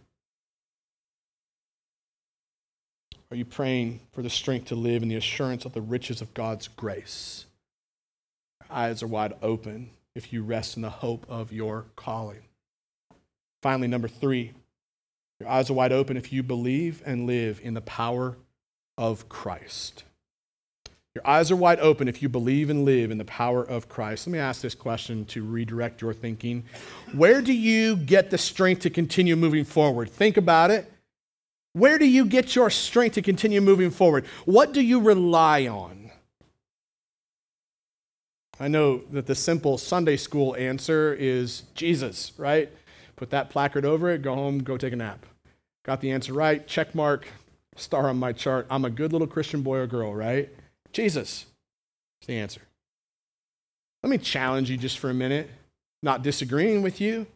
Are 3.32 3.38
you 3.38 3.46
praying 3.46 4.02
for 4.12 4.22
the 4.22 4.30
strength 4.30 4.68
to 4.68 4.76
live 4.76 5.02
in 5.02 5.10
the 5.10 5.16
assurance 5.16 5.66
of 5.66 5.74
the 5.74 5.82
riches 5.82 6.22
of 6.22 6.34
God's 6.34 6.68
grace? 6.68 7.46
Your 8.62 8.78
eyes 8.78 9.02
are 9.02 9.08
wide 9.08 9.34
open 9.42 9.90
if 10.14 10.32
you 10.32 10.44
rest 10.44 10.76
in 10.76 10.84
the 10.84 10.90
hope 10.90 11.26
of 11.28 11.52
your 11.52 11.86
calling. 11.96 12.44
Finally, 13.64 13.88
number 13.88 14.08
three, 14.08 14.54
your 15.40 15.50
eyes 15.50 15.70
are 15.70 15.74
wide 15.74 15.92
open 15.92 16.18
if 16.18 16.32
you 16.32 16.44
believe 16.44 17.02
and 17.06 17.26
live 17.26 17.60
in 17.64 17.74
the 17.74 17.82
power 17.82 18.38
of 18.98 19.28
Christ. 19.28 20.04
Your 21.16 21.26
eyes 21.26 21.50
are 21.50 21.56
wide 21.56 21.80
open 21.80 22.08
if 22.08 22.22
you 22.22 22.30
believe 22.30 22.70
and 22.70 22.86
live 22.86 23.10
in 23.10 23.18
the 23.18 23.26
power 23.26 23.64
of 23.64 23.90
Christ. 23.90 24.28
Let 24.28 24.34
me 24.34 24.40
ask 24.40 24.62
this 24.62 24.76
question 24.76 25.26
to 25.26 25.44
redirect 25.44 26.02
your 26.02 26.14
thinking. 26.14 26.64
Where 27.14 27.42
do 27.42 27.54
you 27.54 27.96
get 27.96 28.30
the 28.30 28.38
strength 28.38 28.82
to 28.82 28.90
continue 28.90 29.36
moving 29.36 29.64
forward? 29.64 30.10
Think 30.10 30.38
about 30.38 30.72
it. 30.72 30.92
Where 31.76 32.00
do 32.00 32.06
you 32.08 32.26
get 32.26 32.56
your 32.56 32.70
strength 32.70 33.16
to 33.16 33.22
continue 33.22 33.60
moving 33.60 33.92
forward? 33.92 34.26
What 34.46 34.72
do 34.72 34.80
you 34.80 35.02
rely 35.02 35.68
on? 35.68 36.10
I 38.62 38.70
know 38.70 39.02
that 39.12 39.26
the 39.26 39.36
simple 39.36 39.78
Sunday 39.78 40.16
school 40.16 40.56
answer 40.56 41.14
is 41.14 41.64
Jesus, 41.74 42.32
right? 42.38 42.72
Put 43.18 43.30
that 43.32 43.50
placard 43.50 43.84
over 43.84 44.10
it, 44.10 44.22
go 44.22 44.36
home, 44.36 44.60
go 44.60 44.78
take 44.78 44.94
a 44.94 44.96
nap. 44.96 45.26
Got 45.84 46.00
the 46.00 46.12
answer 46.12 46.32
right, 46.32 46.66
check 46.66 46.96
mark, 46.96 47.28
star 47.76 48.08
on 48.08 48.16
my 48.16 48.32
chart. 48.32 48.68
I'm 48.70 48.86
a 48.86 48.90
good 48.90 49.12
little 49.12 49.28
Christian 49.28 49.62
boy 49.62 49.80
or 49.80 49.88
girl, 49.88 50.16
right? 50.16 50.48
Jesus 50.94 51.46
is 52.22 52.28
the 52.28 52.38
answer. 52.38 52.62
Let 54.02 54.12
me 54.12 54.18
challenge 54.18 54.70
you 54.70 54.78
just 54.78 54.98
for 54.98 55.10
a 55.10 55.14
minute, 55.14 55.50
not 56.02 56.24
disagreeing 56.24 56.82
with 56.84 57.02
you 57.02 57.28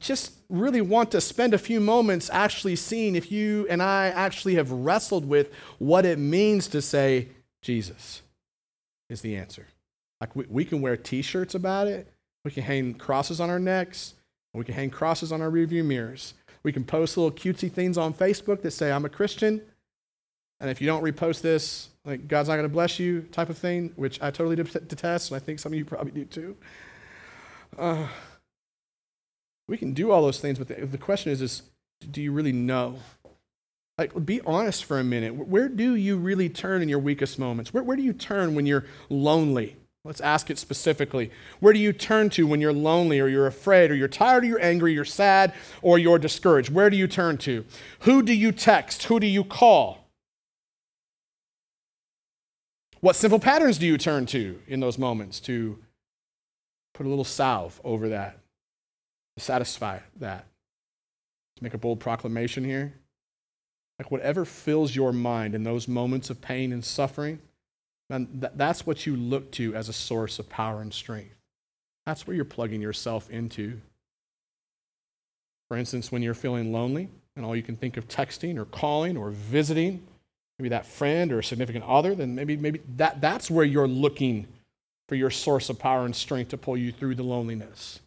just 0.00 0.32
really 0.48 0.80
want 0.80 1.10
to 1.12 1.20
spend 1.20 1.54
a 1.54 1.58
few 1.58 1.80
moments 1.80 2.28
actually 2.30 2.76
seeing 2.76 3.16
if 3.16 3.32
you 3.32 3.66
and 3.70 3.82
I 3.82 4.08
actually 4.08 4.56
have 4.56 4.70
wrestled 4.70 5.26
with 5.26 5.52
what 5.78 6.04
it 6.04 6.18
means 6.18 6.68
to 6.68 6.82
say, 6.82 7.28
Jesus 7.62 8.22
is 9.08 9.22
the 9.22 9.36
answer. 9.36 9.66
Like 10.20 10.36
we, 10.36 10.44
we 10.48 10.64
can 10.64 10.80
wear 10.80 10.96
t 10.96 11.22
shirts 11.22 11.54
about 11.54 11.86
it, 11.86 12.12
we 12.44 12.50
can 12.50 12.62
hang 12.62 12.94
crosses 12.94 13.40
on 13.40 13.50
our 13.50 13.58
necks, 13.58 14.14
we 14.54 14.64
can 14.64 14.74
hang 14.74 14.90
crosses 14.90 15.32
on 15.32 15.42
our 15.42 15.50
rearview 15.50 15.84
mirrors. 15.84 16.34
We 16.62 16.72
can 16.72 16.82
post 16.82 17.16
little 17.16 17.30
cutesy 17.30 17.70
things 17.70 17.96
on 17.96 18.12
Facebook 18.12 18.62
that 18.62 18.72
say, 18.72 18.90
I'm 18.90 19.04
a 19.04 19.08
Christian. 19.08 19.62
And 20.58 20.68
if 20.68 20.80
you 20.80 20.86
don't 20.88 21.04
repost 21.04 21.40
this, 21.40 21.90
like 22.04 22.26
God's 22.26 22.48
not 22.48 22.56
going 22.56 22.68
to 22.68 22.72
bless 22.72 22.98
you 22.98 23.22
type 23.30 23.50
of 23.50 23.58
thing, 23.58 23.92
which 23.94 24.20
I 24.22 24.30
totally 24.30 24.56
detest, 24.56 25.30
and 25.30 25.36
I 25.36 25.38
think 25.38 25.60
some 25.60 25.72
of 25.72 25.78
you 25.78 25.84
probably 25.84 26.10
do 26.10 26.24
too. 26.24 26.56
Uh, 27.78 28.08
we 29.68 29.76
can 29.76 29.92
do 29.92 30.10
all 30.10 30.22
those 30.22 30.40
things, 30.40 30.58
but 30.58 30.68
the, 30.68 30.86
the 30.86 30.98
question 30.98 31.32
is, 31.32 31.42
is 31.42 31.62
do 32.10 32.20
you 32.20 32.32
really 32.32 32.52
know? 32.52 32.98
Like, 33.98 34.26
be 34.26 34.42
honest 34.42 34.84
for 34.84 34.98
a 34.98 35.04
minute. 35.04 35.34
Where 35.34 35.68
do 35.68 35.94
you 35.94 36.18
really 36.18 36.50
turn 36.50 36.82
in 36.82 36.88
your 36.88 36.98
weakest 36.98 37.38
moments? 37.38 37.72
Where, 37.72 37.82
where 37.82 37.96
do 37.96 38.02
you 38.02 38.12
turn 38.12 38.54
when 38.54 38.66
you're 38.66 38.84
lonely? 39.08 39.76
Let's 40.04 40.20
ask 40.20 40.50
it 40.50 40.58
specifically. 40.58 41.32
Where 41.58 41.72
do 41.72 41.78
you 41.78 41.92
turn 41.92 42.30
to 42.30 42.46
when 42.46 42.60
you're 42.60 42.72
lonely 42.72 43.18
or 43.18 43.26
you're 43.26 43.46
afraid 43.46 43.90
or 43.90 43.94
you're 43.94 44.06
tired 44.06 44.44
or 44.44 44.46
you're 44.46 44.62
angry, 44.62 44.92
you're 44.92 45.04
sad 45.04 45.52
or 45.82 45.98
you're 45.98 46.18
discouraged? 46.18 46.70
Where 46.70 46.90
do 46.90 46.96
you 46.96 47.08
turn 47.08 47.38
to? 47.38 47.64
Who 48.00 48.22
do 48.22 48.32
you 48.32 48.52
text? 48.52 49.04
Who 49.04 49.18
do 49.18 49.26
you 49.26 49.42
call? 49.42 50.06
What 53.00 53.16
simple 53.16 53.38
patterns 53.38 53.78
do 53.78 53.86
you 53.86 53.98
turn 53.98 54.26
to 54.26 54.60
in 54.68 54.80
those 54.80 54.98
moments 54.98 55.40
to 55.40 55.78
put 56.94 57.06
a 57.06 57.08
little 57.08 57.24
salve 57.24 57.80
over 57.82 58.08
that? 58.10 58.38
To 59.36 59.42
satisfy 59.42 59.98
that. 60.16 60.46
To 61.56 61.64
make 61.64 61.74
a 61.74 61.78
bold 61.78 62.00
proclamation 62.00 62.64
here. 62.64 62.94
Like 63.98 64.10
whatever 64.10 64.44
fills 64.44 64.94
your 64.94 65.12
mind 65.12 65.54
in 65.54 65.62
those 65.62 65.88
moments 65.88 66.28
of 66.28 66.42
pain 66.42 66.72
and 66.72 66.84
suffering, 66.84 67.40
man, 68.10 68.28
th- 68.40 68.52
that's 68.54 68.86
what 68.86 69.06
you 69.06 69.16
look 69.16 69.50
to 69.52 69.74
as 69.74 69.88
a 69.88 69.92
source 69.92 70.38
of 70.38 70.50
power 70.50 70.82
and 70.82 70.92
strength. 70.92 71.34
That's 72.04 72.26
where 72.26 72.36
you're 72.36 72.44
plugging 72.44 72.82
yourself 72.82 73.30
into. 73.30 73.80
For 75.68 75.76
instance, 75.78 76.12
when 76.12 76.22
you're 76.22 76.34
feeling 76.34 76.72
lonely 76.72 77.08
and 77.36 77.44
all 77.44 77.56
you 77.56 77.62
can 77.62 77.76
think 77.76 77.96
of 77.96 78.06
texting 78.06 78.58
or 78.58 78.66
calling 78.66 79.16
or 79.16 79.30
visiting, 79.30 80.06
maybe 80.58 80.68
that 80.68 80.84
friend 80.86 81.32
or 81.32 81.38
a 81.38 81.44
significant 81.44 81.84
other, 81.84 82.14
then 82.14 82.34
maybe, 82.34 82.56
maybe 82.56 82.82
that, 82.96 83.22
that's 83.22 83.50
where 83.50 83.64
you're 83.64 83.88
looking 83.88 84.46
for 85.08 85.14
your 85.14 85.30
source 85.30 85.70
of 85.70 85.78
power 85.78 86.04
and 86.04 86.14
strength 86.14 86.50
to 86.50 86.58
pull 86.58 86.76
you 86.76 86.92
through 86.92 87.14
the 87.14 87.22
loneliness 87.22 88.00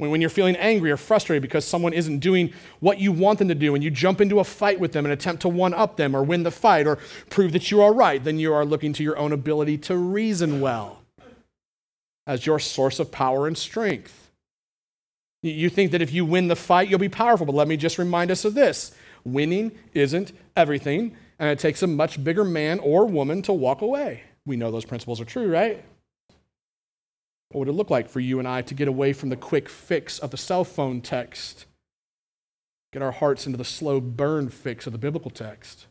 when, 0.00 0.20
you're 0.20 0.30
feeling 0.30 0.56
angry 0.56 0.90
or 0.90 0.96
frustrated 0.96 1.42
because 1.42 1.64
someone 1.64 1.92
isn't 1.92 2.20
doing 2.20 2.52
what 2.80 2.98
you 2.98 3.12
want 3.12 3.38
them 3.38 3.48
to 3.48 3.54
do, 3.54 3.74
and 3.74 3.84
you 3.84 3.90
jump 3.90 4.20
into 4.20 4.40
a 4.40 4.44
fight 4.44 4.80
with 4.80 4.92
them 4.92 5.04
and 5.04 5.12
attempt 5.12 5.42
to 5.42 5.48
one 5.48 5.74
up 5.74 5.96
them 5.96 6.16
or 6.16 6.22
win 6.22 6.42
the 6.42 6.50
fight 6.50 6.86
or 6.86 6.96
prove 7.28 7.52
that 7.52 7.70
you 7.70 7.82
are 7.82 7.92
right, 7.92 8.24
then 8.24 8.38
you 8.38 8.52
are 8.52 8.64
looking 8.64 8.92
to 8.94 9.02
your 9.02 9.18
own 9.18 9.32
ability 9.32 9.76
to 9.78 9.96
reason 9.96 10.60
well 10.60 11.02
as 12.26 12.46
your 12.46 12.58
source 12.58 12.98
of 12.98 13.12
power 13.12 13.46
and 13.46 13.58
strength. 13.58 14.30
You 15.42 15.68
think 15.68 15.90
that 15.92 16.02
if 16.02 16.12
you 16.12 16.24
win 16.24 16.48
the 16.48 16.56
fight, 16.56 16.88
you'll 16.88 16.98
be 16.98 17.08
powerful, 17.08 17.46
but 17.46 17.54
let 17.54 17.68
me 17.68 17.76
just 17.76 17.98
remind 17.98 18.30
us 18.30 18.44
of 18.44 18.54
this 18.54 18.94
winning 19.24 19.72
isn't 19.92 20.32
everything, 20.56 21.14
and 21.38 21.50
it 21.50 21.58
takes 21.58 21.82
a 21.82 21.86
much 21.86 22.22
bigger 22.22 22.44
man 22.44 22.78
or 22.80 23.06
woman 23.06 23.42
to 23.42 23.52
walk 23.52 23.82
away. 23.82 24.22
We 24.46 24.56
know 24.56 24.70
those 24.70 24.84
principles 24.84 25.20
are 25.20 25.26
true, 25.26 25.50
right? 25.50 25.84
What 27.50 27.60
would 27.60 27.68
it 27.68 27.72
look 27.72 27.90
like 27.90 28.08
for 28.08 28.20
you 28.20 28.38
and 28.38 28.46
I 28.46 28.62
to 28.62 28.74
get 28.74 28.86
away 28.86 29.12
from 29.12 29.28
the 29.28 29.36
quick 29.36 29.68
fix 29.68 30.18
of 30.18 30.30
the 30.30 30.36
cell 30.36 30.64
phone 30.64 31.00
text? 31.00 31.66
Get 32.92 33.02
our 33.02 33.12
hearts 33.12 33.46
into 33.46 33.58
the 33.58 33.64
slow 33.64 34.00
burn 34.00 34.48
fix 34.48 34.86
of 34.86 34.92
the 34.92 34.98
biblical 34.98 35.30
text? 35.30 35.86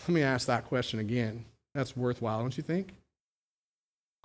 Let 0.00 0.10
me 0.10 0.22
ask 0.22 0.46
that 0.46 0.66
question 0.66 1.00
again. 1.00 1.46
That's 1.74 1.96
worthwhile, 1.96 2.40
don't 2.40 2.56
you 2.56 2.62
think? 2.62 2.94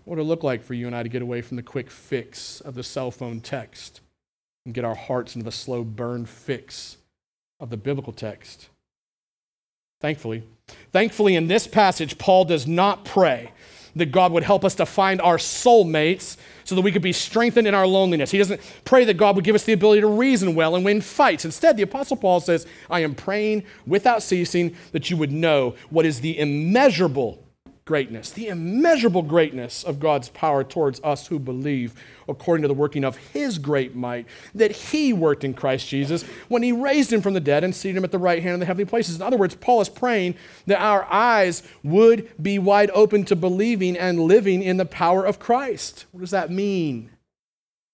What 0.04 0.18
would 0.18 0.24
it 0.24 0.28
look 0.28 0.44
like 0.44 0.62
for 0.62 0.74
you 0.74 0.88
and 0.88 0.96
I 0.96 1.04
to 1.04 1.10
get 1.10 1.22
away 1.22 1.42
from 1.42 1.56
the 1.56 1.64
quick 1.64 1.90
fix 1.90 2.60
of 2.62 2.76
the 2.76 2.84
cell 2.84 3.12
phone 3.12 3.40
text 3.40 4.02
and 4.66 4.74
get 4.74 4.84
our 4.84 4.96
hearts 4.96 5.36
into 5.36 5.46
the 5.46 5.52
slow 5.52 5.84
burn 5.84 6.26
fix 6.26 6.98
of 7.60 7.70
the 7.70 7.78
biblical 7.78 8.12
text? 8.12 8.68
Thankfully, 10.04 10.44
thankfully, 10.92 11.34
in 11.34 11.48
this 11.48 11.66
passage, 11.66 12.18
Paul 12.18 12.44
does 12.44 12.68
not 12.68 13.06
pray 13.06 13.54
that 13.96 14.12
God 14.12 14.34
would 14.34 14.44
help 14.44 14.66
us 14.66 14.76
to 14.76 14.86
find 14.86 15.22
our 15.22 15.38
soulmates 15.38 16.36
so 16.66 16.76
that 16.76 16.82
we 16.82 16.92
could 16.92 17.02
be 17.02 17.14
strengthened 17.14 17.70
in 17.70 17.74
our 17.74 17.88
loneliness. 17.88 18.30
He 18.30 18.38
doesn't 18.38 18.60
pray 18.84 19.06
that 19.06 19.14
God 19.14 19.38
would 19.38 19.46
give 19.46 19.56
us 19.56 19.64
the 19.64 19.72
ability 19.72 20.02
to 20.02 20.08
reason 20.08 20.56
well 20.56 20.76
and 20.76 20.84
win 20.84 21.00
fights. 21.00 21.46
Instead, 21.46 21.78
the 21.78 21.84
Apostle 21.84 22.18
Paul 22.18 22.42
says, 22.42 22.68
I 22.90 23.00
am 23.00 23.16
praying 23.16 23.64
without 23.88 24.22
ceasing 24.22 24.76
that 24.92 25.10
you 25.10 25.16
would 25.16 25.32
know 25.32 25.76
what 25.90 26.06
is 26.06 26.20
the 26.20 26.38
immeasurable 26.38 27.42
greatness, 27.86 28.32
the 28.32 28.48
immeasurable 28.48 29.22
greatness 29.22 29.84
of 29.84 30.00
God's 30.00 30.30
power 30.30 30.64
towards 30.64 31.02
us 31.04 31.28
who 31.28 31.38
believe, 31.38 31.94
according 32.30 32.62
to 32.62 32.68
the 32.68 32.74
working 32.74 33.04
of 33.04 33.18
His 33.18 33.58
great 33.58 33.96
might, 33.96 34.26
that 34.56 34.72
He 34.72 35.12
worked 35.12 35.44
in 35.44 35.54
Christ 35.54 35.90
Jesus 35.90 36.24
when 36.48 36.64
He 36.64 36.72
raised 36.72 37.12
Him 37.12 37.22
from 37.22 37.34
the 37.34 37.40
dead 37.40 37.64
and 37.64 37.76
seated 37.76 37.98
Him 37.98 38.06
at 38.06 38.12
the 38.12 38.20
right 38.20 38.42
hand 38.42 38.54
in 38.54 38.60
the 38.60 38.66
heavenly 38.66 38.90
places. 38.90 39.18
In 39.18 39.22
other 39.22 39.38
words, 39.38 39.56
Paul 39.56 39.82
is 39.82 39.90
praying 39.90 40.36
that 40.66 40.82
our 40.82 41.04
eyes 41.12 41.64
would 41.84 42.30
be 42.42 42.58
wide 42.58 42.92
open 42.94 43.26
to 43.26 43.36
believing 43.36 43.98
and 43.98 44.20
living 44.20 44.64
in 44.64 44.78
the 44.78 44.86
power 44.86 45.26
of 45.26 45.40
Christ. 45.40 46.06
What 46.12 46.22
does 46.22 46.32
that 46.32 46.50
mean? 46.50 47.10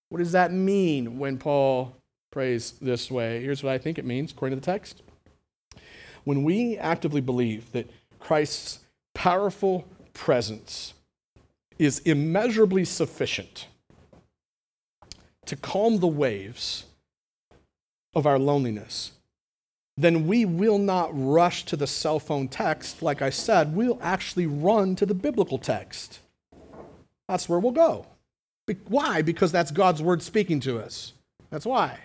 What 0.10 0.19
does 0.19 0.34
that 0.34 0.52
mean 0.52 1.17
when 1.19 1.38
Paul 1.38 1.95
prays 2.32 2.73
this 2.82 3.10
way? 3.10 3.41
Here's 3.41 3.63
what 3.63 3.73
I 3.73 3.80
think 3.80 3.97
it 3.97 4.06
means, 4.06 4.32
according 4.32 4.58
to 4.58 4.62
the 4.62 4.65
text. 4.65 5.02
When 6.25 6.43
we 6.43 6.78
actively 6.78 7.21
believe 7.21 7.71
that 7.71 7.89
Christ's 8.19 8.80
powerful 9.19 9.86
presence 10.13 10.93
is 11.77 11.99
immeasurably 11.99 12.86
sufficient 12.86 13.67
to 15.45 15.58
calm 15.58 15.99
the 15.99 16.08
waves 16.08 16.86
of 18.15 18.25
our 18.25 18.39
loneliness, 18.39 19.12
then 19.97 20.25
we 20.25 20.45
will 20.45 20.77
not 20.77 21.10
rush 21.12 21.65
to 21.65 21.75
the 21.75 21.86
cell 21.86 22.17
phone 22.17 22.47
text. 22.47 23.01
Like 23.01 23.21
I 23.21 23.29
said, 23.29 23.75
we'll 23.75 23.99
actually 24.01 24.47
run 24.47 24.95
to 24.95 25.05
the 25.05 25.13
biblical 25.13 25.58
text. 25.58 26.19
That's 27.27 27.49
where 27.49 27.60
we'll 27.60 27.73
go. 27.73 28.05
Be- 28.67 28.77
why? 28.88 29.21
Because 29.21 29.51
that's 29.51 29.71
God's 29.71 30.01
word 30.01 30.21
speaking 30.21 30.62
to 30.62 30.79
us. 30.79 31.12
That's 31.49 31.65
why. 31.65 31.99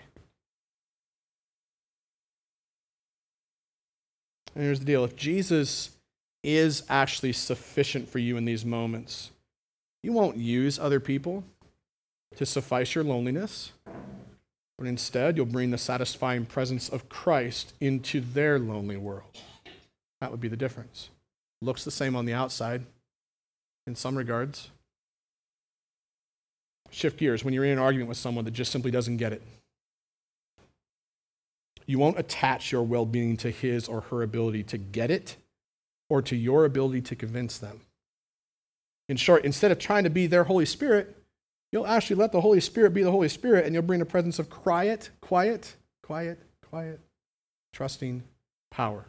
And 4.53 4.65
here's 4.65 4.79
the 4.79 4.85
deal 4.85 5.05
if 5.05 5.15
Jesus 5.15 5.94
is 6.45 6.83
actually 6.89 7.33
sufficient 7.33 8.07
for 8.07 8.19
you 8.19 8.37
in 8.37 8.45
these 8.45 8.63
moments, 8.63 9.31
you 10.03 10.13
won't 10.13 10.37
use 10.37 10.77
other 10.77 10.99
people 10.99 11.43
to 12.35 12.45
suffice 12.45 12.93
your 12.93 13.03
loneliness, 13.03 13.71
but 14.77 14.85
instead 14.85 15.35
you'll 15.35 15.47
bring 15.47 15.71
the 15.71 15.77
satisfying 15.77 16.45
presence 16.45 16.87
of 16.87 17.09
Christ 17.09 17.73
into 17.81 18.21
their 18.21 18.59
lonely 18.59 18.95
world. 18.95 19.39
That 20.21 20.29
would 20.29 20.39
be 20.39 20.47
the 20.47 20.55
difference. 20.55 21.09
Looks 21.63 21.83
the 21.83 21.91
same 21.91 22.15
on 22.15 22.25
the 22.25 22.33
outside 22.33 22.83
in 23.87 23.95
some 23.95 24.15
regards. 24.15 24.69
Shift 26.91 27.17
gears 27.17 27.43
when 27.43 27.55
you're 27.55 27.65
in 27.65 27.71
an 27.71 27.79
argument 27.79 28.09
with 28.09 28.17
someone 28.17 28.45
that 28.45 28.51
just 28.51 28.71
simply 28.71 28.91
doesn't 28.91 29.17
get 29.17 29.33
it. 29.33 29.41
You 31.87 31.97
won't 31.97 32.19
attach 32.19 32.71
your 32.71 32.83
well 32.83 33.05
being 33.05 33.35
to 33.37 33.49
his 33.49 33.87
or 33.87 34.01
her 34.01 34.21
ability 34.21 34.63
to 34.63 34.77
get 34.77 35.09
it 35.09 35.37
or 36.09 36.21
to 36.21 36.35
your 36.35 36.65
ability 36.65 37.01
to 37.01 37.15
convince 37.15 37.57
them. 37.57 37.81
In 39.07 39.17
short, 39.17 39.45
instead 39.45 39.71
of 39.71 39.79
trying 39.79 40.03
to 40.03 40.09
be 40.09 40.27
their 40.27 40.45
Holy 40.45 40.65
Spirit, 40.65 41.15
you'll 41.71 41.87
actually 41.87 42.15
let 42.15 42.31
the 42.31 42.41
Holy 42.41 42.59
Spirit 42.59 42.93
be 42.93 43.03
the 43.03 43.11
Holy 43.11 43.29
Spirit 43.29 43.65
and 43.65 43.73
you'll 43.73 43.83
bring 43.83 43.99
the 43.99 44.05
presence 44.05 44.39
of 44.39 44.49
quiet, 44.49 45.09
quiet, 45.21 45.75
quiet, 46.01 46.39
quiet, 46.67 46.99
trusting 47.73 48.23
power 48.71 49.05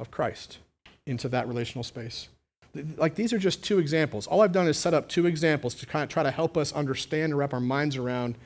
of 0.00 0.10
Christ 0.10 0.58
into 1.06 1.28
that 1.28 1.48
relational 1.48 1.82
space. 1.82 2.28
Like 2.96 3.14
these 3.14 3.32
are 3.32 3.38
just 3.38 3.64
two 3.64 3.78
examples. 3.78 4.26
All 4.26 4.42
I've 4.42 4.52
done 4.52 4.68
is 4.68 4.78
set 4.78 4.94
up 4.94 5.08
two 5.08 5.26
examples 5.26 5.74
to 5.76 5.86
kind 5.86 6.02
of 6.02 6.10
try 6.10 6.22
to 6.22 6.30
help 6.30 6.56
us 6.56 6.72
understand 6.72 7.24
and 7.24 7.38
wrap 7.38 7.54
our 7.54 7.60
minds 7.60 7.96
around 7.96 8.36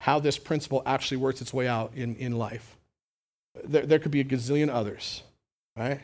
how 0.00 0.18
this 0.18 0.38
principle 0.38 0.82
actually 0.84 1.16
works 1.16 1.40
its 1.40 1.54
way 1.54 1.66
out 1.66 1.92
in, 1.94 2.16
in 2.16 2.32
life. 2.36 2.76
There, 3.64 3.86
there 3.86 3.98
could 3.98 4.10
be 4.10 4.20
a 4.20 4.24
gazillion 4.24 4.68
others, 4.68 5.22
right? 5.76 6.00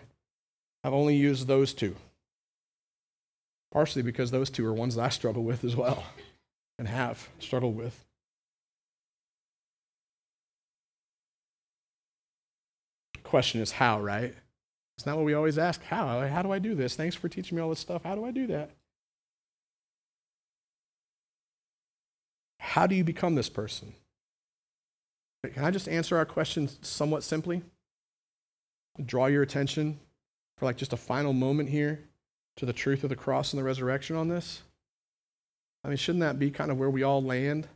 I've 0.84 0.92
only 0.92 1.16
used 1.16 1.46
those 1.46 1.72
two. 1.72 1.96
Partially 3.72 4.02
because 4.02 4.30
those 4.30 4.50
two 4.50 4.66
are 4.66 4.72
ones 4.72 4.94
that 4.94 5.02
I 5.02 5.08
struggle 5.10 5.44
with 5.44 5.64
as 5.64 5.76
well 5.76 6.04
and 6.78 6.88
have 6.88 7.28
struggled 7.38 7.76
with. 7.76 8.04
Question 13.22 13.60
is 13.60 13.72
how, 13.72 14.00
right? 14.00 14.34
It's 14.96 15.04
not 15.04 15.16
what 15.16 15.26
we 15.26 15.34
always 15.34 15.58
ask. 15.58 15.82
How? 15.84 16.26
How 16.26 16.42
do 16.42 16.50
I 16.50 16.58
do 16.58 16.74
this? 16.74 16.96
Thanks 16.96 17.14
for 17.14 17.28
teaching 17.28 17.56
me 17.56 17.62
all 17.62 17.68
this 17.68 17.78
stuff. 17.78 18.02
How 18.04 18.14
do 18.14 18.24
I 18.24 18.30
do 18.30 18.46
that? 18.46 18.70
How 22.58 22.86
do 22.86 22.94
you 22.94 23.04
become 23.04 23.34
this 23.34 23.48
person? 23.48 23.92
Can 25.52 25.64
I 25.64 25.70
just 25.70 25.88
answer 25.88 26.16
our 26.16 26.24
question 26.24 26.68
somewhat 26.82 27.22
simply? 27.22 27.62
Draw 29.04 29.26
your 29.26 29.42
attention 29.42 30.00
for 30.58 30.66
like 30.66 30.76
just 30.76 30.92
a 30.92 30.96
final 30.96 31.32
moment 31.32 31.68
here 31.68 32.00
to 32.56 32.66
the 32.66 32.72
truth 32.72 33.04
of 33.04 33.10
the 33.10 33.16
cross 33.16 33.52
and 33.52 33.60
the 33.60 33.64
resurrection 33.64 34.16
on 34.16 34.28
this? 34.28 34.62
I 35.84 35.88
mean, 35.88 35.96
shouldn't 35.96 36.22
that 36.22 36.38
be 36.38 36.50
kind 36.50 36.70
of 36.70 36.78
where 36.78 36.90
we 36.90 37.02
all 37.02 37.22
land 37.22 37.68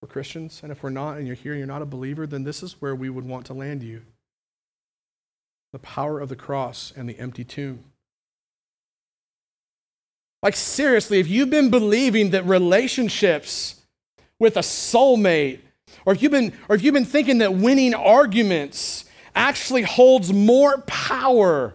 for 0.00 0.06
Christians? 0.08 0.60
And 0.62 0.72
if 0.72 0.82
we're 0.82 0.90
not 0.90 1.18
and 1.18 1.26
you're 1.26 1.36
here 1.36 1.52
and 1.52 1.58
you're 1.58 1.66
not 1.66 1.82
a 1.82 1.86
believer, 1.86 2.26
then 2.26 2.44
this 2.44 2.62
is 2.62 2.80
where 2.80 2.94
we 2.94 3.08
would 3.08 3.24
want 3.24 3.46
to 3.46 3.54
land 3.54 3.82
you 3.82 4.02
the 5.72 5.78
power 5.80 6.20
of 6.20 6.28
the 6.28 6.36
cross 6.36 6.92
and 6.96 7.08
the 7.08 7.18
empty 7.18 7.44
tomb. 7.44 7.84
Like, 10.42 10.56
seriously, 10.56 11.18
if 11.18 11.28
you've 11.28 11.50
been 11.50 11.70
believing 11.70 12.30
that 12.30 12.46
relationships 12.46 13.82
with 14.38 14.56
a 14.56 14.60
soulmate, 14.60 15.60
or 16.04 16.12
if 16.12 16.22
you've 16.22 16.32
been, 16.32 16.52
or 16.68 16.76
if 16.76 16.82
you've 16.82 16.94
been 16.94 17.04
thinking 17.04 17.38
that 17.38 17.54
winning 17.54 17.94
arguments 17.94 19.05
actually 19.36 19.82
holds 19.82 20.32
more 20.32 20.78
power 20.82 21.74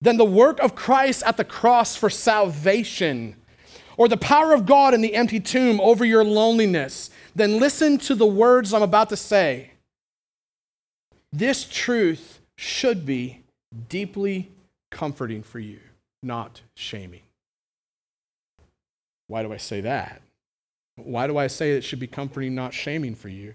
than 0.00 0.16
the 0.16 0.24
work 0.24 0.58
of 0.60 0.74
Christ 0.74 1.22
at 1.24 1.36
the 1.36 1.44
cross 1.44 1.94
for 1.94 2.10
salvation, 2.10 3.36
or 3.96 4.08
the 4.08 4.16
power 4.16 4.52
of 4.52 4.66
God 4.66 4.92
in 4.92 5.00
the 5.00 5.14
empty 5.14 5.38
tomb 5.38 5.80
over 5.80 6.04
your 6.04 6.24
loneliness, 6.24 7.10
then 7.34 7.60
listen 7.60 7.98
to 7.98 8.14
the 8.14 8.26
words 8.26 8.74
I'm 8.74 8.82
about 8.82 9.10
to 9.10 9.16
say. 9.16 9.70
This 11.32 11.64
truth 11.64 12.40
should 12.56 13.06
be 13.06 13.40
deeply 13.88 14.50
comforting 14.90 15.42
for 15.42 15.58
you, 15.58 15.80
not 16.22 16.60
shaming. 16.74 17.22
Why 19.26 19.42
do 19.42 19.52
I 19.52 19.56
say 19.56 19.80
that? 19.80 20.22
Why 20.96 21.26
do 21.26 21.36
I 21.36 21.48
say 21.48 21.72
it 21.72 21.82
should 21.82 21.98
be 21.98 22.06
comforting, 22.06 22.54
not 22.54 22.72
shaming 22.72 23.16
for 23.16 23.28
you? 23.28 23.54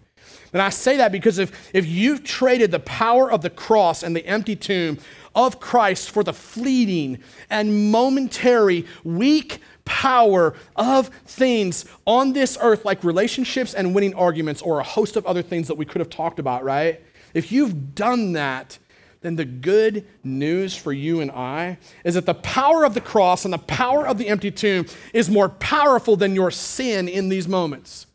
And 0.52 0.62
I 0.62 0.70
say 0.70 0.98
that 0.98 1.12
because 1.12 1.40
if, 1.40 1.74
if 1.74 1.86
you've 1.86 2.24
traded 2.24 2.72
the 2.72 2.82
power 2.82 3.32
of 3.32 3.42
the 3.42 3.50
cross 3.50 4.04
and 4.04 4.14
the 4.14 4.26
empty 4.26 4.58
tomb 4.58 4.98
of 5.34 5.60
Christ 5.62 6.12
for 6.12 6.22
the 6.24 6.34
fleeting 6.34 7.20
and 7.50 7.92
momentary, 7.92 8.86
weak 9.06 9.62
power 9.86 10.54
of 10.76 11.08
things 11.26 11.86
on 12.06 12.34
this 12.34 12.58
earth, 12.62 12.84
like 12.84 13.04
relationships 13.06 13.74
and 13.74 13.96
winning 13.96 14.14
arguments, 14.16 14.62
or 14.62 14.80
a 14.80 14.84
host 14.84 15.16
of 15.16 15.26
other 15.26 15.42
things 15.42 15.70
that 15.70 15.76
we 15.76 15.86
could 15.86 16.02
have 16.02 16.10
talked 16.10 16.40
about, 16.40 16.66
right? 16.66 17.02
If 17.34 17.54
you've 17.54 17.96
done 17.96 18.34
that, 18.34 18.78
then 19.22 19.36
the 19.36 19.46
good 19.46 20.06
news 20.24 20.76
for 20.76 20.94
you 20.94 21.20
and 21.20 21.30
I 21.32 21.78
is 22.04 22.14
that 22.14 22.26
the 22.26 22.34
power 22.34 22.86
of 22.86 22.94
the 22.94 23.02
cross 23.02 23.44
and 23.44 23.54
the 23.54 23.58
power 23.58 24.08
of 24.08 24.18
the 24.18 24.30
empty 24.30 24.52
tomb 24.52 24.86
is 25.14 25.30
more 25.30 25.50
powerful 25.50 26.16
than 26.16 26.36
your 26.36 26.52
sin 26.52 27.10
in 27.10 27.30
these 27.30 27.48
moments. 27.48 28.06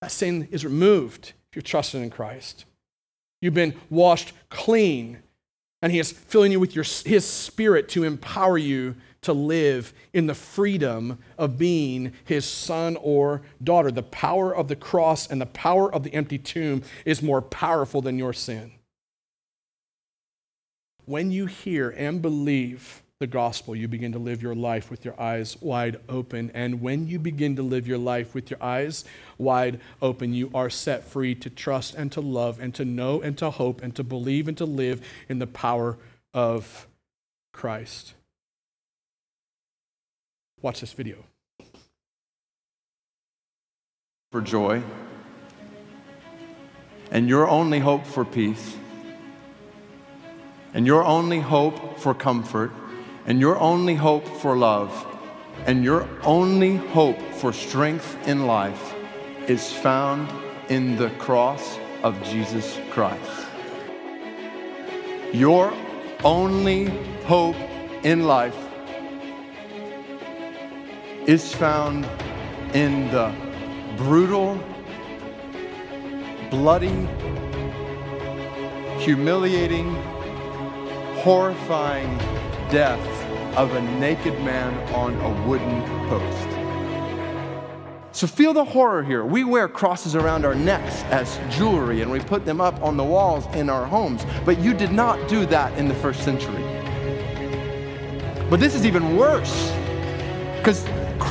That 0.00 0.12
sin 0.12 0.46
is 0.52 0.64
removed 0.64 1.32
if 1.50 1.56
you're 1.56 1.62
trusting 1.62 2.02
in 2.02 2.10
Christ. 2.10 2.66
You've 3.40 3.54
been 3.54 3.74
washed 3.90 4.32
clean, 4.48 5.18
and 5.82 5.90
He 5.90 5.98
is 5.98 6.12
filling 6.12 6.52
you 6.52 6.60
with 6.60 6.74
your, 6.74 6.84
His 7.04 7.24
Spirit 7.24 7.88
to 7.90 8.04
empower 8.04 8.58
you 8.58 8.94
to 9.26 9.32
live 9.32 9.92
in 10.12 10.26
the 10.26 10.34
freedom 10.34 11.18
of 11.36 11.58
being 11.58 12.12
his 12.24 12.44
son 12.44 12.96
or 13.00 13.42
daughter. 13.62 13.90
The 13.90 14.02
power 14.02 14.54
of 14.54 14.68
the 14.68 14.76
cross 14.76 15.28
and 15.28 15.40
the 15.40 15.46
power 15.46 15.92
of 15.92 16.02
the 16.02 16.14
empty 16.14 16.38
tomb 16.38 16.82
is 17.04 17.22
more 17.22 17.42
powerful 17.42 18.00
than 18.00 18.18
your 18.18 18.32
sin. 18.32 18.72
When 21.04 21.30
you 21.30 21.46
hear 21.46 21.90
and 21.90 22.20
believe 22.22 23.02
the 23.18 23.26
gospel, 23.26 23.74
you 23.74 23.88
begin 23.88 24.12
to 24.12 24.18
live 24.18 24.42
your 24.42 24.54
life 24.54 24.90
with 24.90 25.04
your 25.04 25.18
eyes 25.20 25.56
wide 25.60 26.00
open. 26.08 26.50
And 26.52 26.80
when 26.80 27.06
you 27.06 27.18
begin 27.18 27.56
to 27.56 27.62
live 27.62 27.86
your 27.86 27.98
life 27.98 28.34
with 28.34 28.50
your 28.50 28.62
eyes 28.62 29.04
wide 29.38 29.80
open, 30.02 30.34
you 30.34 30.50
are 30.54 30.68
set 30.68 31.04
free 31.04 31.34
to 31.36 31.48
trust 31.48 31.94
and 31.94 32.12
to 32.12 32.20
love 32.20 32.60
and 32.60 32.74
to 32.74 32.84
know 32.84 33.22
and 33.22 33.38
to 33.38 33.50
hope 33.50 33.82
and 33.82 33.94
to 33.96 34.04
believe 34.04 34.48
and 34.48 34.56
to 34.58 34.66
live 34.66 35.00
in 35.28 35.38
the 35.38 35.46
power 35.46 35.96
of 36.34 36.86
Christ. 37.52 38.15
Watch 40.66 40.80
this 40.80 40.94
video. 40.94 41.18
For 44.32 44.40
joy, 44.40 44.82
and 47.12 47.28
your 47.28 47.48
only 47.48 47.78
hope 47.78 48.04
for 48.04 48.24
peace, 48.24 48.76
and 50.74 50.84
your 50.84 51.04
only 51.04 51.38
hope 51.38 52.00
for 52.00 52.14
comfort, 52.14 52.72
and 53.26 53.38
your 53.38 53.56
only 53.60 53.94
hope 53.94 54.26
for 54.26 54.56
love, 54.56 54.90
and 55.66 55.84
your 55.84 56.08
only 56.24 56.74
hope 56.74 57.22
for 57.34 57.52
strength 57.52 58.16
in 58.26 58.48
life 58.48 58.92
is 59.46 59.72
found 59.72 60.28
in 60.68 60.96
the 60.96 61.10
cross 61.10 61.78
of 62.02 62.20
Jesus 62.24 62.76
Christ. 62.90 63.46
Your 65.32 65.72
only 66.24 66.86
hope 67.22 67.54
in 68.02 68.24
life 68.24 68.65
is 71.26 71.52
found 71.52 72.04
in 72.72 73.10
the 73.10 73.34
brutal, 73.96 74.54
bloody, 76.50 77.08
humiliating, 79.00 79.92
horrifying 81.16 82.16
death 82.70 83.04
of 83.56 83.74
a 83.74 83.80
naked 83.98 84.34
man 84.42 84.72
on 84.94 85.14
a 85.20 85.48
wooden 85.48 85.82
post. 86.08 86.48
So 88.12 88.28
feel 88.28 88.52
the 88.52 88.64
horror 88.64 89.02
here. 89.02 89.24
We 89.24 89.42
wear 89.42 89.66
crosses 89.68 90.14
around 90.14 90.44
our 90.44 90.54
necks 90.54 91.02
as 91.04 91.40
jewelry 91.50 92.02
and 92.02 92.10
we 92.10 92.20
put 92.20 92.44
them 92.44 92.60
up 92.60 92.80
on 92.82 92.96
the 92.96 93.04
walls 93.04 93.46
in 93.54 93.68
our 93.68 93.84
homes, 93.84 94.24
but 94.44 94.60
you 94.60 94.72
did 94.72 94.92
not 94.92 95.28
do 95.28 95.44
that 95.46 95.76
in 95.76 95.88
the 95.88 95.94
first 95.94 96.22
century. 96.22 96.62
But 98.48 98.60
this 98.60 98.76
is 98.76 98.86
even 98.86 99.16
worse 99.16 99.72
because 100.58 100.84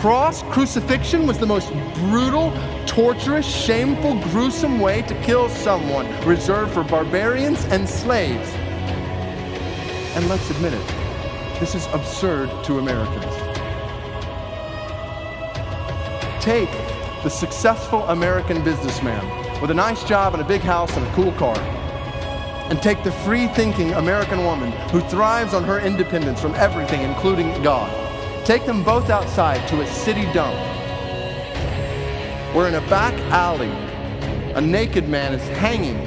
cross, 0.06 0.44
crucifixion, 0.44 1.26
was 1.26 1.40
the 1.40 1.48
most 1.48 1.74
brutal, 1.96 2.54
torturous, 2.86 3.44
shameful, 3.44 4.14
gruesome 4.26 4.80
way 4.80 5.02
to 5.02 5.20
kill 5.24 5.50
someone, 5.50 6.06
reserved 6.28 6.72
for 6.72 6.84
barbarians 6.84 7.66
and 7.72 7.90
slaves. 7.90 8.48
And 10.16 10.30
let's 10.30 10.48
admit 10.52 10.74
it, 10.74 10.88
this 11.60 11.74
is 11.74 11.88
absurd 11.88 12.52
to 12.66 12.78
Americans. 12.78 13.26
Take 16.40 16.70
the 17.24 17.30
successful 17.30 18.04
American 18.04 18.64
businessman 18.64 19.60
with 19.60 19.72
a 19.72 19.74
nice 19.74 20.04
job 20.04 20.36
and 20.36 20.44
a 20.44 20.46
big 20.46 20.62
house 20.62 20.96
and 20.96 21.08
a 21.08 21.14
cool 21.14 21.32
car. 21.32 21.58
And 22.70 22.80
take 22.80 23.04
the 23.04 23.12
free 23.12 23.48
thinking 23.48 23.92
American 23.94 24.44
woman 24.44 24.72
who 24.92 25.02
thrives 25.10 25.56
on 25.56 25.64
her 25.64 25.80
independence 25.80 26.40
from 26.40 26.54
everything, 26.54 27.02
including 27.02 27.60
God. 27.64 28.05
Take 28.46 28.68
them 28.68 28.84
both 28.84 29.10
outside 29.10 29.68
to 29.70 29.82
a 29.82 29.88
city 29.88 30.32
dump 30.32 30.56
where 32.56 32.68
in 32.68 32.76
a 32.76 32.90
back 32.90 33.16
alley, 33.32 33.72
a 34.54 34.62
naked 34.62 35.10
man 35.10 35.34
is 35.34 35.42
hanging 35.58 35.98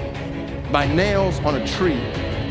by 0.70 0.86
nails 0.86 1.40
on 1.40 1.56
a 1.56 1.66
tree, 1.66 2.00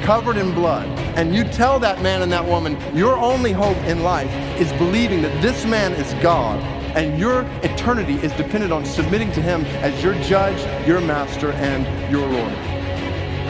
covered 0.03 0.35
in 0.35 0.53
blood. 0.53 0.85
And 1.15 1.33
you 1.33 1.45
tell 1.45 1.79
that 1.79 2.01
man 2.01 2.21
and 2.21 2.29
that 2.33 2.45
woman, 2.45 2.77
your 2.93 3.17
only 3.17 3.53
hope 3.53 3.77
in 3.85 4.03
life 4.03 4.29
is 4.59 4.73
believing 4.73 5.21
that 5.21 5.41
this 5.41 5.65
man 5.65 5.93
is 5.93 6.13
God 6.21 6.61
and 6.97 7.17
your 7.17 7.43
eternity 7.63 8.15
is 8.15 8.33
dependent 8.33 8.73
on 8.73 8.83
submitting 8.83 9.31
to 9.31 9.41
him 9.41 9.63
as 9.77 10.03
your 10.03 10.15
judge, 10.15 10.59
your 10.85 10.99
master, 10.99 11.53
and 11.53 12.11
your 12.11 12.27
Lord. 12.27 12.51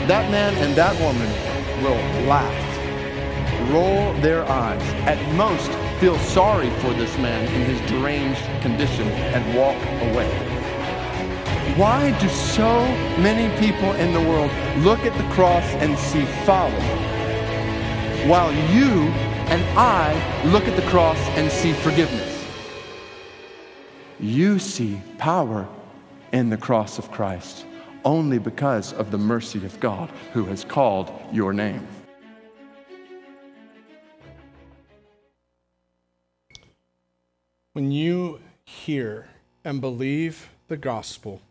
That 0.08 0.30
man 0.30 0.54
and 0.58 0.76
that 0.76 0.94
woman 1.02 1.28
will 1.82 2.28
laugh, 2.28 3.72
roll 3.74 4.14
their 4.22 4.48
eyes, 4.48 4.84
at 5.08 5.18
most 5.36 5.72
feel 6.00 6.18
sorry 6.20 6.70
for 6.82 6.94
this 6.94 7.18
man 7.18 7.46
in 7.54 7.62
his 7.64 7.80
deranged 7.90 8.44
condition, 8.62 9.08
and 9.08 9.58
walk 9.58 9.76
away. 10.12 10.30
Why 11.76 12.18
do 12.20 12.30
so 12.30 12.86
many 13.20 13.56
people 13.60 13.92
in 13.94 14.14
the 14.14 14.22
world 14.22 14.52
look 14.84 15.00
at 15.00 15.18
the 15.18 15.34
cross 15.34 15.64
and 15.76 15.98
see 15.98 16.26
folly, 16.46 16.72
while 18.30 18.52
you 18.72 19.10
and 19.50 19.64
I 19.78 20.14
look 20.46 20.66
at 20.66 20.76
the 20.76 20.88
cross 20.90 21.18
and 21.38 21.52
see 21.52 21.74
forgiveness? 21.74 22.46
You 24.20 24.60
see 24.60 25.02
power 25.18 25.68
in 26.32 26.50
the 26.50 26.58
cross 26.58 27.00
of 27.00 27.12
Christ 27.12 27.66
only 28.06 28.38
because 28.40 28.94
of 28.94 29.10
the 29.12 29.18
mercy 29.18 29.66
of 29.66 29.80
God 29.80 30.10
who 30.34 30.46
has 30.46 30.64
called 30.64 31.12
your 31.32 31.54
name. 31.54 31.88
When 37.78 37.92
you 37.92 38.42
hear 38.66 39.28
and 39.64 39.80
believe 39.80 40.50
the 40.68 40.78
gospel, 40.78 41.44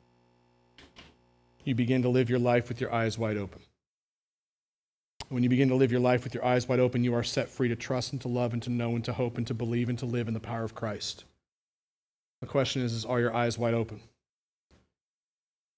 you 1.62 1.72
begin 1.76 2.02
to 2.02 2.08
live 2.08 2.28
your 2.28 2.40
life 2.40 2.68
with 2.68 2.80
your 2.80 2.92
eyes 2.92 3.16
wide 3.16 3.36
open. 3.36 3.60
When 5.28 5.44
you 5.44 5.48
begin 5.48 5.68
to 5.68 5.76
live 5.76 5.92
your 5.92 6.00
life 6.00 6.24
with 6.24 6.34
your 6.34 6.44
eyes 6.44 6.66
wide 6.66 6.80
open, 6.80 7.04
you 7.04 7.14
are 7.14 7.22
set 7.22 7.48
free 7.48 7.68
to 7.68 7.76
trust 7.76 8.10
and 8.10 8.20
to 8.22 8.26
love 8.26 8.52
and 8.52 8.60
to 8.64 8.70
know 8.70 8.96
and 8.96 9.04
to 9.04 9.12
hope 9.12 9.38
and 9.38 9.46
to 9.46 9.54
believe 9.54 9.88
and 9.88 9.96
to 10.00 10.04
live 10.04 10.26
in 10.26 10.34
the 10.34 10.40
power 10.40 10.64
of 10.64 10.74
Christ. 10.74 11.22
The 12.40 12.48
question 12.48 12.82
is, 12.82 12.92
is 12.92 13.04
are 13.04 13.20
your 13.20 13.32
eyes 13.32 13.56
wide 13.56 13.74
open? 13.74 14.00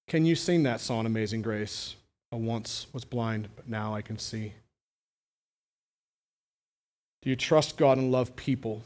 Can 0.07 0.25
you 0.25 0.33
sing 0.33 0.63
that 0.63 0.81
song, 0.81 1.05
Amazing 1.05 1.43
Grace? 1.43 1.95
I 2.31 2.37
once 2.37 2.87
was 2.91 3.05
blind, 3.05 3.49
but 3.55 3.69
now 3.69 3.93
I 3.93 4.01
can 4.01 4.17
see. 4.17 4.53
Do 7.21 7.29
you 7.29 7.35
trust 7.35 7.77
God 7.77 7.99
and 7.99 8.11
love 8.11 8.35
people? 8.35 8.81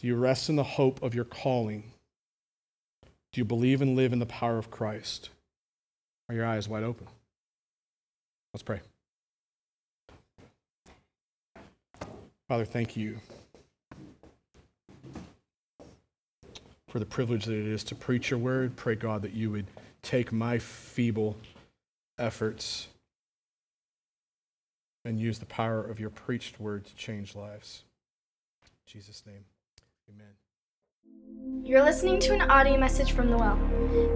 Do 0.00 0.06
you 0.06 0.16
rest 0.16 0.48
in 0.48 0.56
the 0.56 0.64
hope 0.64 1.02
of 1.02 1.14
your 1.14 1.26
calling? 1.26 1.82
Do 3.32 3.40
you 3.40 3.44
believe 3.44 3.82
and 3.82 3.96
live 3.96 4.14
in 4.14 4.18
the 4.18 4.24
power 4.24 4.56
of 4.56 4.70
Christ? 4.70 5.28
Are 6.28 6.34
your 6.34 6.46
eyes 6.46 6.66
wide 6.66 6.84
open? 6.84 7.06
Let's 8.54 8.62
pray. 8.62 8.80
Father, 12.48 12.64
thank 12.64 12.96
you 12.96 13.18
for 16.88 16.98
the 16.98 17.04
privilege 17.04 17.44
that 17.44 17.58
it 17.58 17.66
is 17.66 17.84
to 17.84 17.94
preach 17.94 18.30
your 18.30 18.38
word. 18.38 18.76
Pray, 18.76 18.94
God, 18.94 19.20
that 19.22 19.34
you 19.34 19.50
would 19.50 19.66
take 20.02 20.32
my 20.32 20.58
feeble 20.58 21.36
efforts 22.18 22.88
and 25.04 25.20
use 25.20 25.38
the 25.38 25.46
power 25.46 25.80
of 25.80 26.00
your 26.00 26.10
preached 26.10 26.58
word 26.58 26.86
to 26.86 26.94
change 26.96 27.36
lives. 27.36 27.82
In 28.64 28.70
Jesus' 28.86 29.22
name, 29.26 29.44
amen. 30.10 30.34
You're 31.64 31.84
listening 31.84 32.18
to 32.20 32.32
an 32.32 32.42
audio 32.42 32.78
message 32.78 33.10
from 33.12 33.28
The 33.30 33.36
Well. 33.36 33.58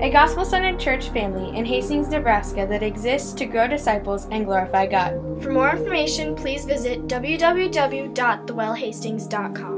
a 0.00 0.08
gospel 0.10 0.44
centered 0.44 0.78
church 0.80 1.08
family 1.10 1.56
in 1.56 1.64
Hastings, 1.64 2.08
Nebraska 2.08 2.66
that 2.68 2.82
exists 2.82 3.32
to 3.34 3.46
grow 3.46 3.68
disciples 3.68 4.26
and 4.30 4.44
glorify 4.44 4.86
God. 4.86 5.12
For 5.42 5.52
more 5.52 5.70
information, 5.70 6.34
please 6.34 6.64
visit 6.64 7.06
www.thewellhastings.com. 7.06 9.73